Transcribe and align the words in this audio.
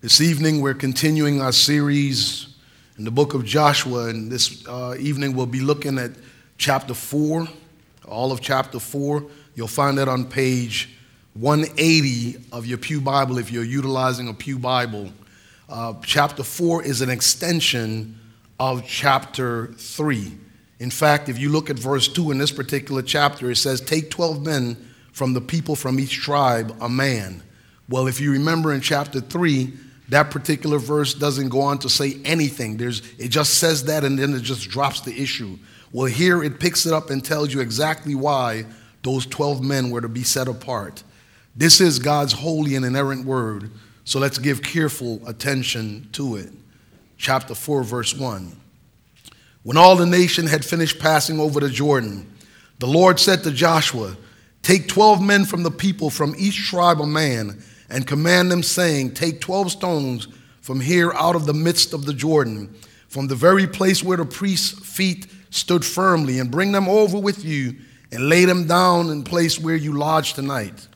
This 0.00 0.20
evening, 0.20 0.60
we're 0.60 0.74
continuing 0.74 1.40
our 1.42 1.50
series 1.50 2.46
in 2.98 3.04
the 3.04 3.10
book 3.10 3.34
of 3.34 3.44
Joshua, 3.44 4.06
and 4.06 4.30
this 4.30 4.64
uh, 4.68 4.94
evening 4.96 5.34
we'll 5.34 5.46
be 5.46 5.58
looking 5.58 5.98
at 5.98 6.12
chapter 6.56 6.94
4, 6.94 7.48
all 8.06 8.30
of 8.30 8.40
chapter 8.40 8.78
4. 8.78 9.24
You'll 9.56 9.66
find 9.66 9.98
that 9.98 10.06
on 10.06 10.26
page 10.26 10.96
180 11.34 12.36
of 12.52 12.64
your 12.64 12.78
Pew 12.78 13.00
Bible 13.00 13.38
if 13.38 13.50
you're 13.50 13.64
utilizing 13.64 14.28
a 14.28 14.34
Pew 14.34 14.56
Bible. 14.56 15.10
Uh, 15.68 15.94
chapter 16.04 16.44
4 16.44 16.84
is 16.84 17.00
an 17.00 17.10
extension 17.10 18.20
of 18.60 18.86
chapter 18.86 19.72
3. 19.78 20.32
In 20.78 20.90
fact, 20.92 21.28
if 21.28 21.40
you 21.40 21.48
look 21.48 21.70
at 21.70 21.76
verse 21.76 22.06
2 22.06 22.30
in 22.30 22.38
this 22.38 22.52
particular 22.52 23.02
chapter, 23.02 23.50
it 23.50 23.56
says, 23.56 23.80
Take 23.80 24.12
12 24.12 24.46
men 24.46 24.76
from 25.10 25.32
the 25.32 25.40
people 25.40 25.74
from 25.74 25.98
each 25.98 26.20
tribe, 26.20 26.76
a 26.80 26.88
man. 26.88 27.42
Well, 27.88 28.06
if 28.06 28.20
you 28.20 28.30
remember 28.30 28.72
in 28.72 28.80
chapter 28.80 29.20
3, 29.20 29.72
that 30.08 30.30
particular 30.30 30.78
verse 30.78 31.14
doesn't 31.14 31.50
go 31.50 31.60
on 31.60 31.78
to 31.80 31.88
say 31.88 32.18
anything. 32.24 32.76
There's, 32.76 33.02
it 33.18 33.28
just 33.28 33.54
says 33.54 33.84
that 33.84 34.04
and 34.04 34.18
then 34.18 34.34
it 34.34 34.40
just 34.40 34.68
drops 34.70 35.00
the 35.02 35.12
issue. 35.20 35.58
Well, 35.92 36.06
here 36.06 36.42
it 36.42 36.60
picks 36.60 36.86
it 36.86 36.92
up 36.92 37.10
and 37.10 37.24
tells 37.24 37.52
you 37.52 37.60
exactly 37.60 38.14
why 38.14 38.64
those 39.02 39.26
12 39.26 39.62
men 39.62 39.90
were 39.90 40.00
to 40.00 40.08
be 40.08 40.22
set 40.22 40.48
apart. 40.48 41.02
This 41.54 41.80
is 41.80 41.98
God's 41.98 42.32
holy 42.32 42.74
and 42.74 42.84
inerrant 42.84 43.26
word, 43.26 43.70
so 44.04 44.18
let's 44.18 44.38
give 44.38 44.62
careful 44.62 45.20
attention 45.26 46.08
to 46.12 46.36
it. 46.36 46.50
Chapter 47.16 47.54
4, 47.54 47.82
verse 47.82 48.14
1. 48.14 48.52
When 49.64 49.76
all 49.76 49.96
the 49.96 50.06
nation 50.06 50.46
had 50.46 50.64
finished 50.64 50.98
passing 50.98 51.40
over 51.40 51.60
the 51.60 51.68
Jordan, 51.68 52.30
the 52.78 52.86
Lord 52.86 53.18
said 53.18 53.42
to 53.42 53.50
Joshua, 53.50 54.16
Take 54.62 54.88
12 54.88 55.20
men 55.20 55.44
from 55.44 55.62
the 55.62 55.70
people, 55.70 56.10
from 56.10 56.34
each 56.38 56.68
tribe 56.68 57.00
a 57.00 57.06
man 57.06 57.62
and 57.88 58.06
command 58.06 58.50
them, 58.50 58.62
saying, 58.62 59.14
Take 59.14 59.40
12 59.40 59.72
stones 59.72 60.28
from 60.60 60.80
here 60.80 61.12
out 61.12 61.34
of 61.34 61.46
the 61.46 61.54
midst 61.54 61.94
of 61.94 62.04
the 62.04 62.12
Jordan, 62.12 62.74
from 63.08 63.28
the 63.28 63.34
very 63.34 63.66
place 63.66 64.02
where 64.02 64.18
the 64.18 64.26
priest's 64.26 64.78
feet 64.86 65.26
stood 65.50 65.84
firmly, 65.84 66.38
and 66.38 66.50
bring 66.50 66.72
them 66.72 66.88
over 66.88 67.18
with 67.18 67.44
you, 67.44 67.76
and 68.12 68.28
lay 68.28 68.44
them 68.44 68.66
down 68.66 69.10
in 69.10 69.24
place 69.24 69.58
where 69.58 69.76
you 69.76 69.92
lodge 69.92 70.34
tonight. 70.34 70.88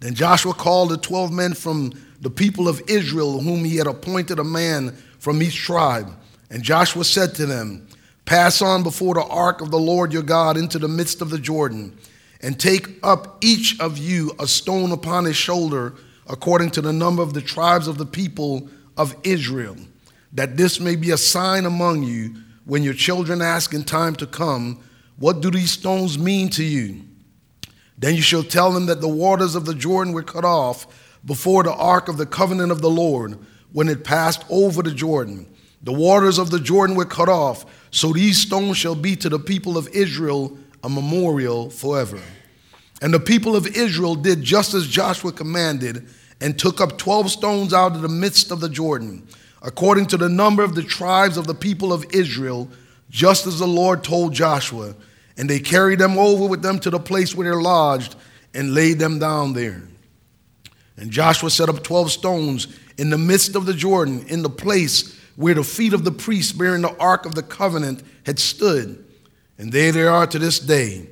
Then 0.00 0.14
Joshua 0.14 0.54
called 0.54 0.90
the 0.90 0.96
12 0.96 1.32
men 1.32 1.54
from 1.54 1.92
the 2.20 2.30
people 2.30 2.68
of 2.68 2.82
Israel, 2.88 3.40
whom 3.40 3.64
he 3.64 3.76
had 3.76 3.86
appointed 3.86 4.38
a 4.38 4.44
man 4.44 4.96
from 5.18 5.42
each 5.42 5.56
tribe. 5.56 6.12
And 6.50 6.62
Joshua 6.62 7.04
said 7.04 7.34
to 7.36 7.46
them, 7.46 7.86
Pass 8.24 8.62
on 8.62 8.82
before 8.82 9.14
the 9.14 9.24
ark 9.24 9.60
of 9.60 9.70
the 9.70 9.78
Lord 9.78 10.12
your 10.12 10.22
God 10.22 10.56
into 10.56 10.78
the 10.78 10.88
midst 10.88 11.22
of 11.22 11.30
the 11.30 11.38
Jordan, 11.38 11.96
and 12.40 12.58
take 12.58 12.98
up 13.02 13.38
each 13.44 13.78
of 13.80 13.98
you 13.98 14.32
a 14.38 14.46
stone 14.46 14.92
upon 14.92 15.24
his 15.24 15.36
shoulder 15.36 15.94
according 16.28 16.70
to 16.70 16.80
the 16.80 16.92
number 16.92 17.22
of 17.22 17.34
the 17.34 17.42
tribes 17.42 17.88
of 17.88 17.98
the 17.98 18.06
people 18.06 18.68
of 18.96 19.14
Israel, 19.24 19.76
that 20.32 20.56
this 20.56 20.80
may 20.80 20.96
be 20.96 21.10
a 21.10 21.16
sign 21.16 21.66
among 21.66 22.02
you 22.02 22.34
when 22.64 22.82
your 22.82 22.94
children 22.94 23.42
ask 23.42 23.74
in 23.74 23.84
time 23.84 24.14
to 24.16 24.26
come, 24.26 24.82
What 25.18 25.40
do 25.40 25.50
these 25.50 25.72
stones 25.72 26.18
mean 26.18 26.48
to 26.50 26.64
you? 26.64 27.02
Then 27.98 28.14
you 28.14 28.22
shall 28.22 28.42
tell 28.42 28.72
them 28.72 28.86
that 28.86 29.00
the 29.00 29.08
waters 29.08 29.54
of 29.54 29.64
the 29.64 29.74
Jordan 29.74 30.12
were 30.12 30.22
cut 30.22 30.44
off 30.44 30.86
before 31.24 31.62
the 31.62 31.74
ark 31.74 32.08
of 32.08 32.16
the 32.16 32.26
covenant 32.26 32.72
of 32.72 32.80
the 32.80 32.90
Lord 32.90 33.38
when 33.72 33.88
it 33.88 34.04
passed 34.04 34.44
over 34.50 34.82
the 34.82 34.92
Jordan. 34.92 35.46
The 35.82 35.92
waters 35.92 36.38
of 36.38 36.50
the 36.50 36.60
Jordan 36.60 36.96
were 36.96 37.04
cut 37.04 37.28
off, 37.28 37.64
so 37.90 38.12
these 38.12 38.38
stones 38.38 38.76
shall 38.76 38.94
be 38.94 39.16
to 39.16 39.28
the 39.28 39.38
people 39.38 39.76
of 39.76 39.88
Israel 39.88 40.56
a 40.82 40.88
memorial 40.88 41.70
forever. 41.70 42.20
And 43.02 43.12
the 43.12 43.20
people 43.20 43.56
of 43.56 43.66
Israel 43.66 44.14
did 44.14 44.42
just 44.42 44.74
as 44.74 44.86
Joshua 44.86 45.32
commanded 45.32 46.06
and 46.40 46.56
took 46.56 46.80
up 46.80 46.98
12 46.98 47.32
stones 47.32 47.74
out 47.74 47.96
of 47.96 48.00
the 48.00 48.08
midst 48.08 48.52
of 48.52 48.60
the 48.60 48.68
Jordan, 48.68 49.26
according 49.60 50.06
to 50.06 50.16
the 50.16 50.28
number 50.28 50.62
of 50.62 50.76
the 50.76 50.84
tribes 50.84 51.36
of 51.36 51.48
the 51.48 51.54
people 51.54 51.92
of 51.92 52.06
Israel, 52.14 52.70
just 53.10 53.44
as 53.44 53.58
the 53.58 53.66
Lord 53.66 54.04
told 54.04 54.32
Joshua. 54.32 54.94
And 55.36 55.50
they 55.50 55.58
carried 55.58 55.98
them 55.98 56.16
over 56.16 56.46
with 56.46 56.62
them 56.62 56.78
to 56.78 56.90
the 56.90 57.00
place 57.00 57.34
where 57.34 57.50
they 57.50 57.60
lodged 57.60 58.14
and 58.54 58.72
laid 58.72 59.00
them 59.00 59.18
down 59.18 59.52
there. 59.52 59.82
And 60.96 61.10
Joshua 61.10 61.50
set 61.50 61.68
up 61.68 61.82
12 61.82 62.12
stones 62.12 62.68
in 62.98 63.10
the 63.10 63.18
midst 63.18 63.56
of 63.56 63.66
the 63.66 63.74
Jordan, 63.74 64.24
in 64.28 64.42
the 64.42 64.50
place 64.50 65.18
where 65.34 65.54
the 65.54 65.64
feet 65.64 65.92
of 65.92 66.04
the 66.04 66.12
priests 66.12 66.52
bearing 66.52 66.82
the 66.82 66.96
ark 66.98 67.26
of 67.26 67.34
the 67.34 67.42
covenant 67.42 68.04
had 68.24 68.38
stood. 68.38 69.04
And 69.58 69.72
there 69.72 69.90
they 69.90 70.04
are 70.04 70.26
to 70.28 70.38
this 70.38 70.60
day. 70.60 71.08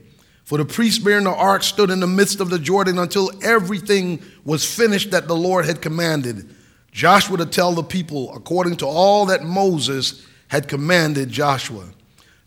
For 0.51 0.59
the 0.59 0.65
priest 0.65 1.05
bearing 1.05 1.23
the 1.23 1.31
ark 1.31 1.63
stood 1.63 1.91
in 1.91 2.01
the 2.01 2.09
midst 2.09 2.41
of 2.41 2.51
the 2.51 2.59
Jordan 2.59 2.99
until 2.99 3.31
everything 3.41 4.21
was 4.45 4.65
finished 4.65 5.13
that 5.13 5.29
the 5.29 5.37
Lord 5.37 5.65
had 5.65 5.81
commanded. 5.81 6.53
Joshua 6.91 7.37
to 7.37 7.47
tell 7.47 7.73
the 7.73 7.85
people 7.85 8.35
according 8.35 8.79
to 8.79 8.87
all 8.87 9.27
that 9.27 9.45
Moses 9.45 10.27
had 10.49 10.67
commanded 10.67 11.31
Joshua. 11.31 11.85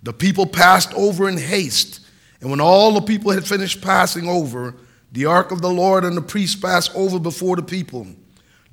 The 0.04 0.12
people 0.12 0.46
passed 0.46 0.94
over 0.96 1.30
in 1.30 1.38
haste, 1.38 2.02
and 2.42 2.50
when 2.50 2.60
all 2.60 2.92
the 2.92 3.00
people 3.00 3.32
had 3.32 3.48
finished 3.48 3.82
passing 3.82 4.28
over, 4.28 4.76
the 5.14 5.28
ark 5.28 5.52
of 5.52 5.62
the 5.62 5.72
Lord 5.72 6.04
and 6.04 6.18
the 6.18 6.22
priests 6.22 6.60
passed 6.60 6.94
over 6.96 7.20
before 7.20 7.56
the 7.56 7.64
people. 7.64 8.06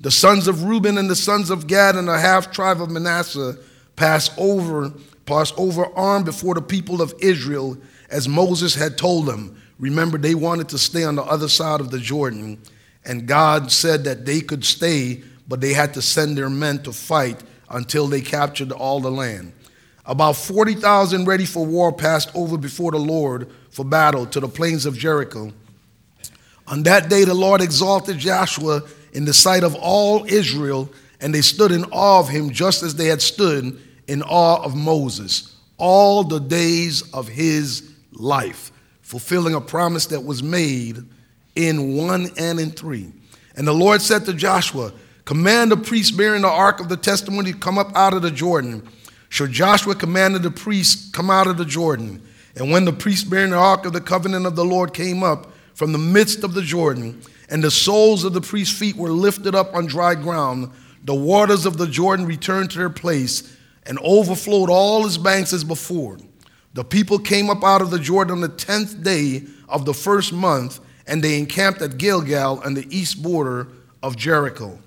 The 0.01 0.11
sons 0.11 0.49
of 0.49 0.65
Reuben 0.65 0.97
and 0.97 1.09
the 1.09 1.15
sons 1.15 1.49
of 1.49 1.67
Gad 1.67 1.95
and 1.95 2.09
the 2.09 2.19
half 2.19 2.51
tribe 2.51 2.81
of 2.81 2.91
Manasseh 2.91 3.55
passed 3.95 4.33
over, 4.37 4.91
passed 5.31 5.53
over 5.57 5.85
armed 5.95 6.25
before 6.25 6.55
the 6.55 6.61
people 6.61 7.01
of 7.01 7.13
Israel 7.19 7.77
as 8.09 8.27
Moses 8.27 8.75
had 8.75 8.97
told 8.97 9.25
them. 9.25 9.55
Remember, 9.79 10.17
they 10.17 10.35
wanted 10.35 10.67
to 10.69 10.77
stay 10.77 11.05
on 11.05 11.15
the 11.15 11.23
other 11.23 11.47
side 11.47 11.79
of 11.79 11.89
the 11.89 11.99
Jordan, 11.99 12.59
and 13.05 13.27
God 13.27 13.71
said 13.71 14.03
that 14.03 14.25
they 14.25 14.41
could 14.41 14.65
stay, 14.65 15.23
but 15.47 15.61
they 15.61 15.73
had 15.73 15.93
to 15.93 16.01
send 16.01 16.37
their 16.37 16.49
men 16.49 16.83
to 16.83 16.91
fight 16.91 17.41
until 17.69 18.07
they 18.07 18.19
captured 18.19 18.73
all 18.73 18.99
the 18.99 19.09
land. 19.09 19.53
About 20.05 20.35
40,000 20.35 21.25
ready 21.25 21.45
for 21.45 21.65
war 21.65 21.93
passed 21.93 22.29
over 22.35 22.57
before 22.57 22.91
the 22.91 22.99
Lord 22.99 23.49
for 23.69 23.85
battle 23.85 24.25
to 24.25 24.39
the 24.41 24.49
plains 24.49 24.85
of 24.85 24.97
Jericho. 24.97 25.53
On 26.67 26.83
that 26.83 27.09
day, 27.09 27.23
the 27.23 27.33
Lord 27.33 27.61
exalted 27.61 28.17
Joshua 28.17 28.81
in 29.13 29.23
the 29.23 29.33
sight 29.33 29.63
of 29.63 29.75
all 29.75 30.25
Israel, 30.25 30.89
and 31.21 31.33
they 31.33 31.41
stood 31.41 31.71
in 31.71 31.85
awe 31.85 32.19
of 32.19 32.27
him 32.27 32.49
just 32.49 32.83
as 32.83 32.95
they 32.95 33.05
had 33.05 33.21
stood 33.21 33.79
in 34.11 34.21
awe 34.23 34.61
of 34.61 34.75
Moses 34.75 35.55
all 35.77 36.25
the 36.25 36.41
days 36.41 37.01
of 37.13 37.29
his 37.29 37.89
life, 38.11 38.69
fulfilling 39.01 39.55
a 39.55 39.61
promise 39.61 40.07
that 40.07 40.25
was 40.25 40.43
made 40.43 41.01
in 41.55 41.95
1 41.95 42.31
and 42.37 42.59
in 42.59 42.71
3. 42.71 43.09
And 43.55 43.65
the 43.65 43.73
Lord 43.73 44.01
said 44.01 44.25
to 44.25 44.33
Joshua, 44.33 44.91
Command 45.23 45.71
the 45.71 45.77
priests 45.77 46.11
bearing 46.11 46.41
the 46.41 46.49
ark 46.49 46.81
of 46.81 46.89
the 46.89 46.97
testimony 46.97 47.53
to 47.53 47.57
come 47.57 47.77
up 47.77 47.95
out 47.95 48.13
of 48.13 48.21
the 48.21 48.31
Jordan. 48.31 48.85
So 49.29 49.47
Joshua 49.47 49.95
commanded 49.95 50.43
the 50.43 50.51
priests 50.51 51.09
come 51.11 51.29
out 51.29 51.47
of 51.47 51.55
the 51.57 51.63
Jordan. 51.63 52.21
And 52.57 52.69
when 52.69 52.83
the 52.83 52.91
priests 52.91 53.23
bearing 53.23 53.51
the 53.51 53.57
ark 53.57 53.85
of 53.85 53.93
the 53.93 54.01
covenant 54.01 54.45
of 54.45 54.57
the 54.57 54.65
Lord 54.65 54.93
came 54.93 55.23
up 55.23 55.53
from 55.73 55.93
the 55.93 55.97
midst 55.97 56.43
of 56.43 56.53
the 56.53 56.63
Jordan, 56.63 57.21
and 57.47 57.63
the 57.63 57.71
soles 57.71 58.25
of 58.25 58.33
the 58.33 58.41
priests' 58.41 58.77
feet 58.77 58.97
were 58.97 59.09
lifted 59.09 59.55
up 59.55 59.73
on 59.73 59.85
dry 59.85 60.15
ground, 60.15 60.69
the 61.05 61.15
waters 61.15 61.65
of 61.65 61.77
the 61.77 61.87
Jordan 61.87 62.25
returned 62.25 62.71
to 62.71 62.77
their 62.77 62.89
place 62.89 63.57
and 63.85 63.99
overflowed 63.99 64.69
all 64.69 65.05
its 65.05 65.17
banks 65.17 65.53
as 65.53 65.63
before. 65.63 66.17
The 66.73 66.83
people 66.83 67.19
came 67.19 67.49
up 67.49 67.63
out 67.63 67.81
of 67.81 67.91
the 67.91 67.99
Jordan 67.99 68.35
on 68.35 68.41
the 68.41 68.47
tenth 68.47 69.03
day 69.03 69.43
of 69.67 69.85
the 69.85 69.93
first 69.93 70.31
month, 70.31 70.79
and 71.07 71.23
they 71.23 71.37
encamped 71.37 71.81
at 71.81 71.97
Gilgal 71.97 72.61
on 72.63 72.73
the 72.73 72.87
east 72.95 73.21
border 73.21 73.67
of 74.01 74.15
Jericho. 74.15 74.79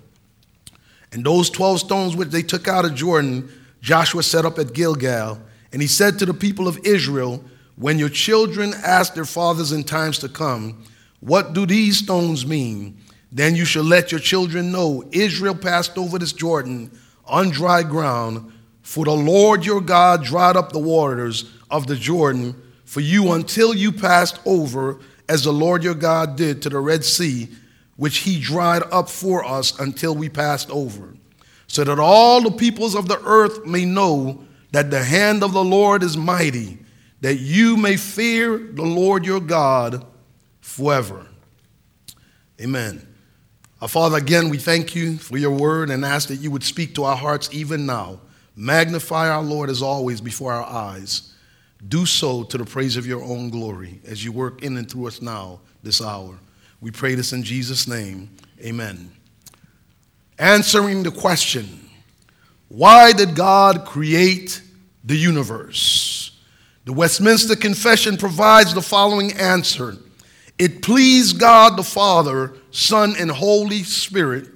And 1.11 1.23
those 1.23 1.49
12 1.49 1.79
stones 1.79 2.15
which 2.15 2.29
they 2.29 2.41
took 2.41 2.67
out 2.67 2.85
of 2.85 2.95
Jordan, 2.95 3.49
Joshua 3.81 4.23
set 4.23 4.45
up 4.45 4.57
at 4.59 4.73
Gilgal. 4.73 5.39
And 5.71 5.81
he 5.81 5.87
said 5.87 6.19
to 6.19 6.25
the 6.25 6.33
people 6.33 6.67
of 6.67 6.79
Israel, 6.83 7.43
When 7.75 7.99
your 7.99 8.09
children 8.09 8.73
ask 8.83 9.13
their 9.13 9.25
fathers 9.25 9.71
in 9.71 9.83
times 9.83 10.19
to 10.19 10.29
come, 10.29 10.83
What 11.19 11.53
do 11.53 11.65
these 11.65 11.99
stones 11.99 12.45
mean? 12.45 12.97
Then 13.31 13.55
you 13.55 13.65
shall 13.65 13.83
let 13.83 14.11
your 14.11 14.19
children 14.19 14.71
know 14.71 15.03
Israel 15.11 15.55
passed 15.55 15.97
over 15.97 16.17
this 16.17 16.33
Jordan 16.33 16.91
on 17.25 17.49
dry 17.49 17.83
ground, 17.83 18.51
for 18.85 19.03
the 19.03 19.11
Lord 19.11 19.65
your 19.65 19.81
God 19.81 20.23
dried 20.23 20.55
up 20.55 20.71
the 20.71 20.77
waters 20.77 21.51
of 21.71 21.87
the 21.87 21.95
Jordan 21.95 22.55
for 22.85 22.99
you 22.99 23.31
until 23.31 23.73
you 23.73 23.91
passed 23.91 24.39
over, 24.45 24.99
as 25.27 25.43
the 25.43 25.51
Lord 25.51 25.83
your 25.83 25.95
God 25.95 26.35
did 26.35 26.61
to 26.61 26.69
the 26.69 26.79
Red 26.79 27.03
Sea, 27.03 27.49
which 27.97 28.19
he 28.19 28.39
dried 28.39 28.83
up 28.91 29.09
for 29.09 29.43
us 29.43 29.77
until 29.79 30.13
we 30.13 30.29
passed 30.29 30.69
over, 30.69 31.15
so 31.65 31.83
that 31.83 31.97
all 31.97 32.41
the 32.41 32.51
peoples 32.51 32.95
of 32.95 33.07
the 33.07 33.19
earth 33.25 33.65
may 33.65 33.85
know 33.85 34.45
that 34.71 34.91
the 34.91 35.03
hand 35.03 35.43
of 35.43 35.51
the 35.51 35.63
Lord 35.63 36.03
is 36.03 36.15
mighty, 36.15 36.77
that 37.21 37.37
you 37.37 37.77
may 37.77 37.97
fear 37.97 38.55
the 38.55 38.83
Lord 38.83 39.25
your 39.25 39.41
God 39.41 40.05
forever. 40.61 41.25
Amen. 42.61 43.05
Our 43.81 43.87
Father, 43.87 44.17
again, 44.17 44.49
we 44.49 44.59
thank 44.59 44.93
you 44.93 45.17
for 45.17 45.37
your 45.37 45.57
word 45.57 45.89
and 45.89 46.05
ask 46.05 46.27
that 46.27 46.35
you 46.35 46.51
would 46.51 46.63
speak 46.63 46.93
to 46.95 47.05
our 47.05 47.17
hearts 47.17 47.49
even 47.51 47.87
now. 47.87 48.19
Magnify 48.55 49.29
our 49.29 49.43
Lord 49.43 49.69
as 49.69 49.81
always 49.81 50.21
before 50.21 50.53
our 50.53 50.63
eyes. 50.65 51.33
Do 51.87 52.05
so 52.05 52.43
to 52.43 52.57
the 52.57 52.65
praise 52.65 52.97
of 52.97 53.05
your 53.05 53.21
own 53.21 53.49
glory 53.49 53.99
as 54.05 54.23
you 54.23 54.31
work 54.31 54.63
in 54.63 54.77
and 54.77 54.89
through 54.89 55.07
us 55.07 55.21
now, 55.21 55.59
this 55.83 56.01
hour. 56.01 56.37
We 56.81 56.91
pray 56.91 57.15
this 57.15 57.33
in 57.33 57.43
Jesus' 57.43 57.87
name. 57.87 58.29
Amen. 58.61 59.11
answering 60.39 61.03
the 61.03 61.11
question 61.11 61.81
why 62.67 63.13
did 63.13 63.35
God 63.35 63.85
create 63.85 64.61
the 65.03 65.15
universe? 65.15 66.37
The 66.85 66.93
Westminster 66.93 67.55
Confession 67.55 68.17
provides 68.17 68.73
the 68.73 68.81
following 68.81 69.33
answer 69.33 69.97
It 70.57 70.81
pleased 70.81 71.39
God 71.39 71.77
the 71.77 71.83
Father, 71.83 72.53
Son, 72.71 73.15
and 73.17 73.29
Holy 73.29 73.83
Spirit 73.83 74.49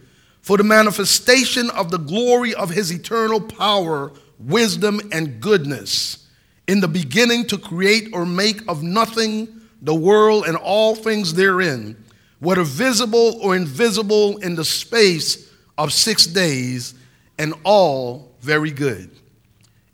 for 0.49 0.57
the 0.57 0.63
manifestation 0.63 1.69
of 1.69 1.91
the 1.91 1.99
glory 1.99 2.55
of 2.55 2.71
his 2.71 2.91
eternal 2.91 3.39
power, 3.39 4.11
wisdom, 4.39 4.99
and 5.11 5.39
goodness 5.39 6.25
in 6.67 6.79
the 6.79 6.87
beginning 6.87 7.45
to 7.45 7.55
create 7.55 8.09
or 8.13 8.25
make 8.25 8.67
of 8.67 8.81
nothing 8.81 9.47
the 9.83 9.93
world 9.93 10.45
and 10.47 10.57
all 10.57 10.95
things 10.95 11.35
therein, 11.35 11.95
whether 12.39 12.63
visible 12.63 13.39
or 13.43 13.55
invisible, 13.55 14.37
in 14.37 14.55
the 14.55 14.65
space 14.65 15.53
of 15.77 15.93
six 15.93 16.25
days, 16.25 16.95
and 17.37 17.53
all 17.63 18.31
very 18.41 18.71
good. 18.71 19.11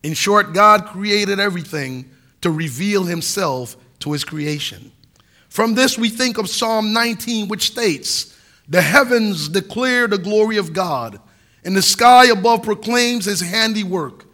In 0.04 0.14
short, 0.14 0.54
God 0.54 0.86
created 0.86 1.38
everything 1.38 2.10
to 2.40 2.50
reveal 2.50 3.04
himself 3.04 3.76
to 4.00 4.14
his 4.14 4.24
creation. 4.24 4.94
From 5.50 5.76
this, 5.76 5.98
we 5.98 6.08
think 6.08 6.38
of 6.38 6.48
Psalm 6.48 6.94
19, 6.94 7.50
which 7.50 7.68
states, 7.68 8.32
The 8.68 8.82
heavens 8.82 9.50
declare 9.50 10.08
the 10.08 10.18
glory 10.18 10.58
of 10.58 10.74
God, 10.74 11.20
and 11.64 11.76
the 11.76 11.82
sky 11.82 12.26
above 12.26 12.64
proclaims 12.64 13.26
his 13.26 13.42
handiwork. 13.42 14.26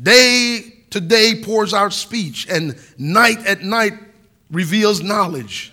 Day 0.00 0.84
to 0.90 1.00
day 1.00 1.42
pours 1.42 1.74
out 1.74 1.92
speech, 1.92 2.46
and 2.48 2.76
night 2.98 3.46
at 3.46 3.62
night 3.62 3.94
reveals 4.50 5.02
knowledge. 5.02 5.72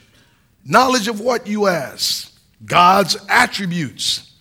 Knowledge 0.65 1.07
of 1.07 1.19
what 1.19 1.47
you 1.47 1.67
ask? 1.67 2.33
God's 2.65 3.17
attributes. 3.29 4.33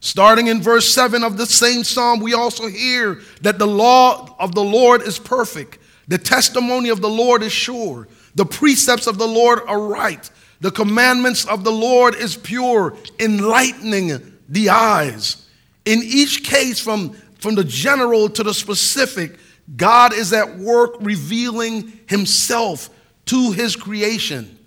Starting 0.00 0.46
in 0.46 0.62
verse 0.62 0.88
7 0.92 1.24
of 1.24 1.36
the 1.36 1.46
same 1.46 1.82
psalm, 1.82 2.20
we 2.20 2.32
also 2.32 2.68
hear 2.68 3.20
that 3.42 3.58
the 3.58 3.66
law 3.66 4.36
of 4.38 4.54
the 4.54 4.62
Lord 4.62 5.02
is 5.02 5.18
perfect, 5.18 5.78
the 6.06 6.18
testimony 6.18 6.88
of 6.88 7.00
the 7.00 7.08
Lord 7.08 7.42
is 7.42 7.52
sure, 7.52 8.06
the 8.34 8.46
precepts 8.46 9.06
of 9.06 9.18
the 9.18 9.26
Lord 9.26 9.60
are 9.66 9.80
right, 9.80 10.30
the 10.60 10.70
commandments 10.70 11.44
of 11.44 11.64
the 11.64 11.72
Lord 11.72 12.14
is 12.14 12.36
pure, 12.36 12.96
enlightening 13.20 14.38
the 14.48 14.70
eyes. 14.70 15.46
In 15.84 16.00
each 16.02 16.44
case, 16.44 16.80
from, 16.80 17.12
from 17.38 17.54
the 17.54 17.64
general 17.64 18.28
to 18.30 18.42
the 18.42 18.54
specific, 18.54 19.38
God 19.76 20.12
is 20.12 20.32
at 20.32 20.58
work 20.58 20.96
revealing 21.00 22.00
himself 22.06 22.90
to 23.26 23.52
his 23.52 23.76
creation. 23.76 24.58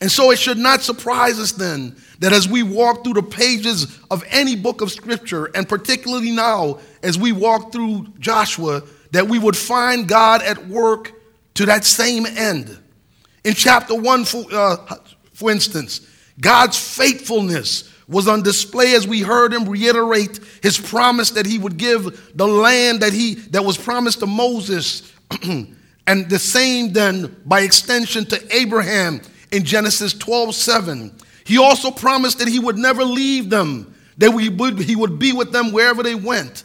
And 0.00 0.10
so 0.10 0.30
it 0.30 0.38
should 0.38 0.58
not 0.58 0.82
surprise 0.82 1.38
us 1.38 1.52
then 1.52 1.96
that 2.18 2.32
as 2.32 2.48
we 2.48 2.62
walk 2.62 3.04
through 3.04 3.14
the 3.14 3.22
pages 3.22 3.98
of 4.10 4.24
any 4.28 4.56
book 4.56 4.80
of 4.80 4.90
scripture, 4.90 5.46
and 5.54 5.68
particularly 5.68 6.30
now 6.30 6.80
as 7.02 7.18
we 7.18 7.32
walk 7.32 7.72
through 7.72 8.06
Joshua, 8.18 8.82
that 9.12 9.28
we 9.28 9.38
would 9.38 9.56
find 9.56 10.08
God 10.08 10.42
at 10.42 10.66
work 10.66 11.12
to 11.54 11.66
that 11.66 11.84
same 11.84 12.26
end. 12.26 12.78
In 13.44 13.54
chapter 13.54 13.94
1, 13.94 14.24
for, 14.24 14.44
uh, 14.50 14.76
for 15.34 15.50
instance, 15.50 16.00
God's 16.40 16.78
faithfulness 16.78 17.90
was 18.08 18.26
on 18.28 18.42
display 18.42 18.94
as 18.94 19.06
we 19.06 19.20
heard 19.20 19.52
him 19.52 19.68
reiterate 19.68 20.40
his 20.62 20.78
promise 20.78 21.30
that 21.30 21.46
he 21.46 21.58
would 21.58 21.76
give 21.76 22.36
the 22.36 22.46
land 22.46 23.00
that 23.00 23.12
he 23.12 23.34
that 23.34 23.64
was 23.64 23.78
promised 23.78 24.20
to 24.20 24.26
Moses 24.26 25.10
and 25.42 26.28
the 26.28 26.38
same 26.38 26.92
then 26.92 27.34
by 27.46 27.60
extension 27.60 28.24
to 28.26 28.56
Abraham 28.56 29.20
in 29.52 29.64
Genesis 29.64 30.12
12 30.12 30.54
7. 30.54 31.12
He 31.44 31.58
also 31.58 31.90
promised 31.90 32.38
that 32.38 32.48
he 32.48 32.58
would 32.58 32.76
never 32.76 33.04
leave 33.04 33.50
them, 33.50 33.94
that 34.18 34.32
we 34.32 34.48
would, 34.48 34.78
he 34.78 34.96
would 34.96 35.18
be 35.18 35.32
with 35.32 35.52
them 35.52 35.72
wherever 35.72 36.02
they 36.02 36.14
went. 36.14 36.64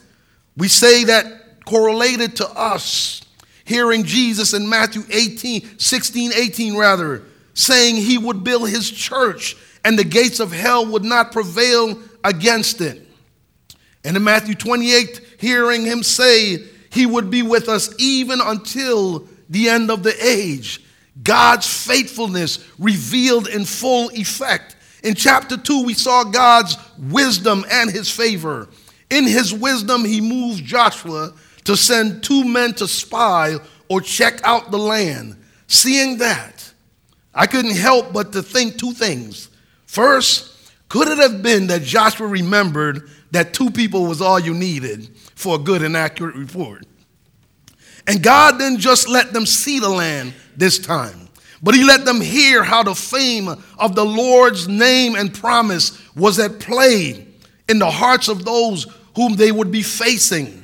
We 0.57 0.67
say 0.67 1.05
that 1.05 1.65
correlated 1.65 2.37
to 2.37 2.49
us 2.49 3.21
hearing 3.69 4.03
Jesus 4.03 4.55
in 4.55 4.67
Matthew 4.67 5.03
18, 5.11 5.77
16, 5.77 6.31
18 6.33 6.75
rather, 6.75 7.21
saying 7.53 7.97
he 7.97 8.17
would 8.17 8.43
build 8.43 8.67
his 8.67 8.89
church 8.89 9.55
and 9.85 9.97
the 9.97 10.03
gates 10.03 10.39
of 10.39 10.51
hell 10.51 10.87
would 10.87 11.05
not 11.05 11.31
prevail 11.31 11.99
against 12.23 12.81
it. 12.81 13.07
And 14.03 14.17
in 14.17 14.23
Matthew 14.23 14.55
28, 14.55 15.21
hearing 15.37 15.85
him 15.85 16.01
say 16.01 16.63
he 16.89 17.05
would 17.05 17.29
be 17.29 17.43
with 17.43 17.69
us 17.69 17.93
even 17.99 18.41
until 18.41 19.27
the 19.49 19.69
end 19.69 19.91
of 19.91 20.01
the 20.01 20.15
age. 20.19 20.83
God's 21.21 21.67
faithfulness 21.67 22.67
revealed 22.79 23.47
in 23.47 23.65
full 23.65 24.09
effect. 24.13 24.77
In 25.03 25.13
chapter 25.13 25.57
2, 25.57 25.83
we 25.85 25.93
saw 25.93 26.23
God's 26.23 26.75
wisdom 26.97 27.63
and 27.69 27.91
his 27.91 28.09
favor. 28.09 28.67
In 29.11 29.25
his 29.25 29.53
wisdom, 29.53 30.05
he 30.05 30.21
moved 30.21 30.65
Joshua 30.65 31.33
to 31.69 31.77
send 31.77 32.23
two 32.23 32.43
men 32.43 32.73
to 32.73 32.87
spy 32.87 33.55
or 33.89 34.01
check 34.01 34.41
out 34.43 34.71
the 34.71 34.77
land. 34.79 35.35
Seeing 35.67 36.17
that, 36.17 36.73
I 37.31 37.45
couldn't 37.45 37.75
help 37.75 38.11
but 38.11 38.33
to 38.33 38.41
think 38.41 38.79
two 38.79 38.91
things. 38.91 39.49
First, 39.85 40.71
could 40.89 41.07
it 41.07 41.19
have 41.19 41.43
been 41.43 41.67
that 41.67 41.83
Joshua 41.83 42.25
remembered 42.25 43.07
that 43.29 43.53
two 43.53 43.69
people 43.69 44.07
was 44.07 44.19
all 44.19 44.39
you 44.39 44.55
needed 44.55 45.15
for 45.35 45.57
a 45.57 45.59
good 45.59 45.83
and 45.83 45.95
accurate 45.95 46.33
report? 46.33 46.87
And 48.07 48.23
God 48.23 48.57
didn't 48.57 48.79
just 48.79 49.07
let 49.07 49.31
them 49.31 49.45
see 49.45 49.79
the 49.79 49.89
land 49.89 50.33
this 50.57 50.79
time, 50.79 51.29
but 51.61 51.75
He 51.75 51.83
let 51.83 52.03
them 52.03 52.19
hear 52.19 52.63
how 52.63 52.81
the 52.81 52.95
fame 52.95 53.47
of 53.77 53.93
the 53.93 54.05
Lord's 54.05 54.67
name 54.67 55.13
and 55.13 55.31
promise 55.31 56.01
was 56.15 56.39
at 56.39 56.59
play 56.59 57.27
in 57.67 57.77
the 57.77 57.91
hearts 57.91 58.27
of 58.27 58.43
those 58.43 58.87
whom 59.15 59.35
they 59.35 59.51
would 59.51 59.71
be 59.71 59.83
facing. 59.83 60.58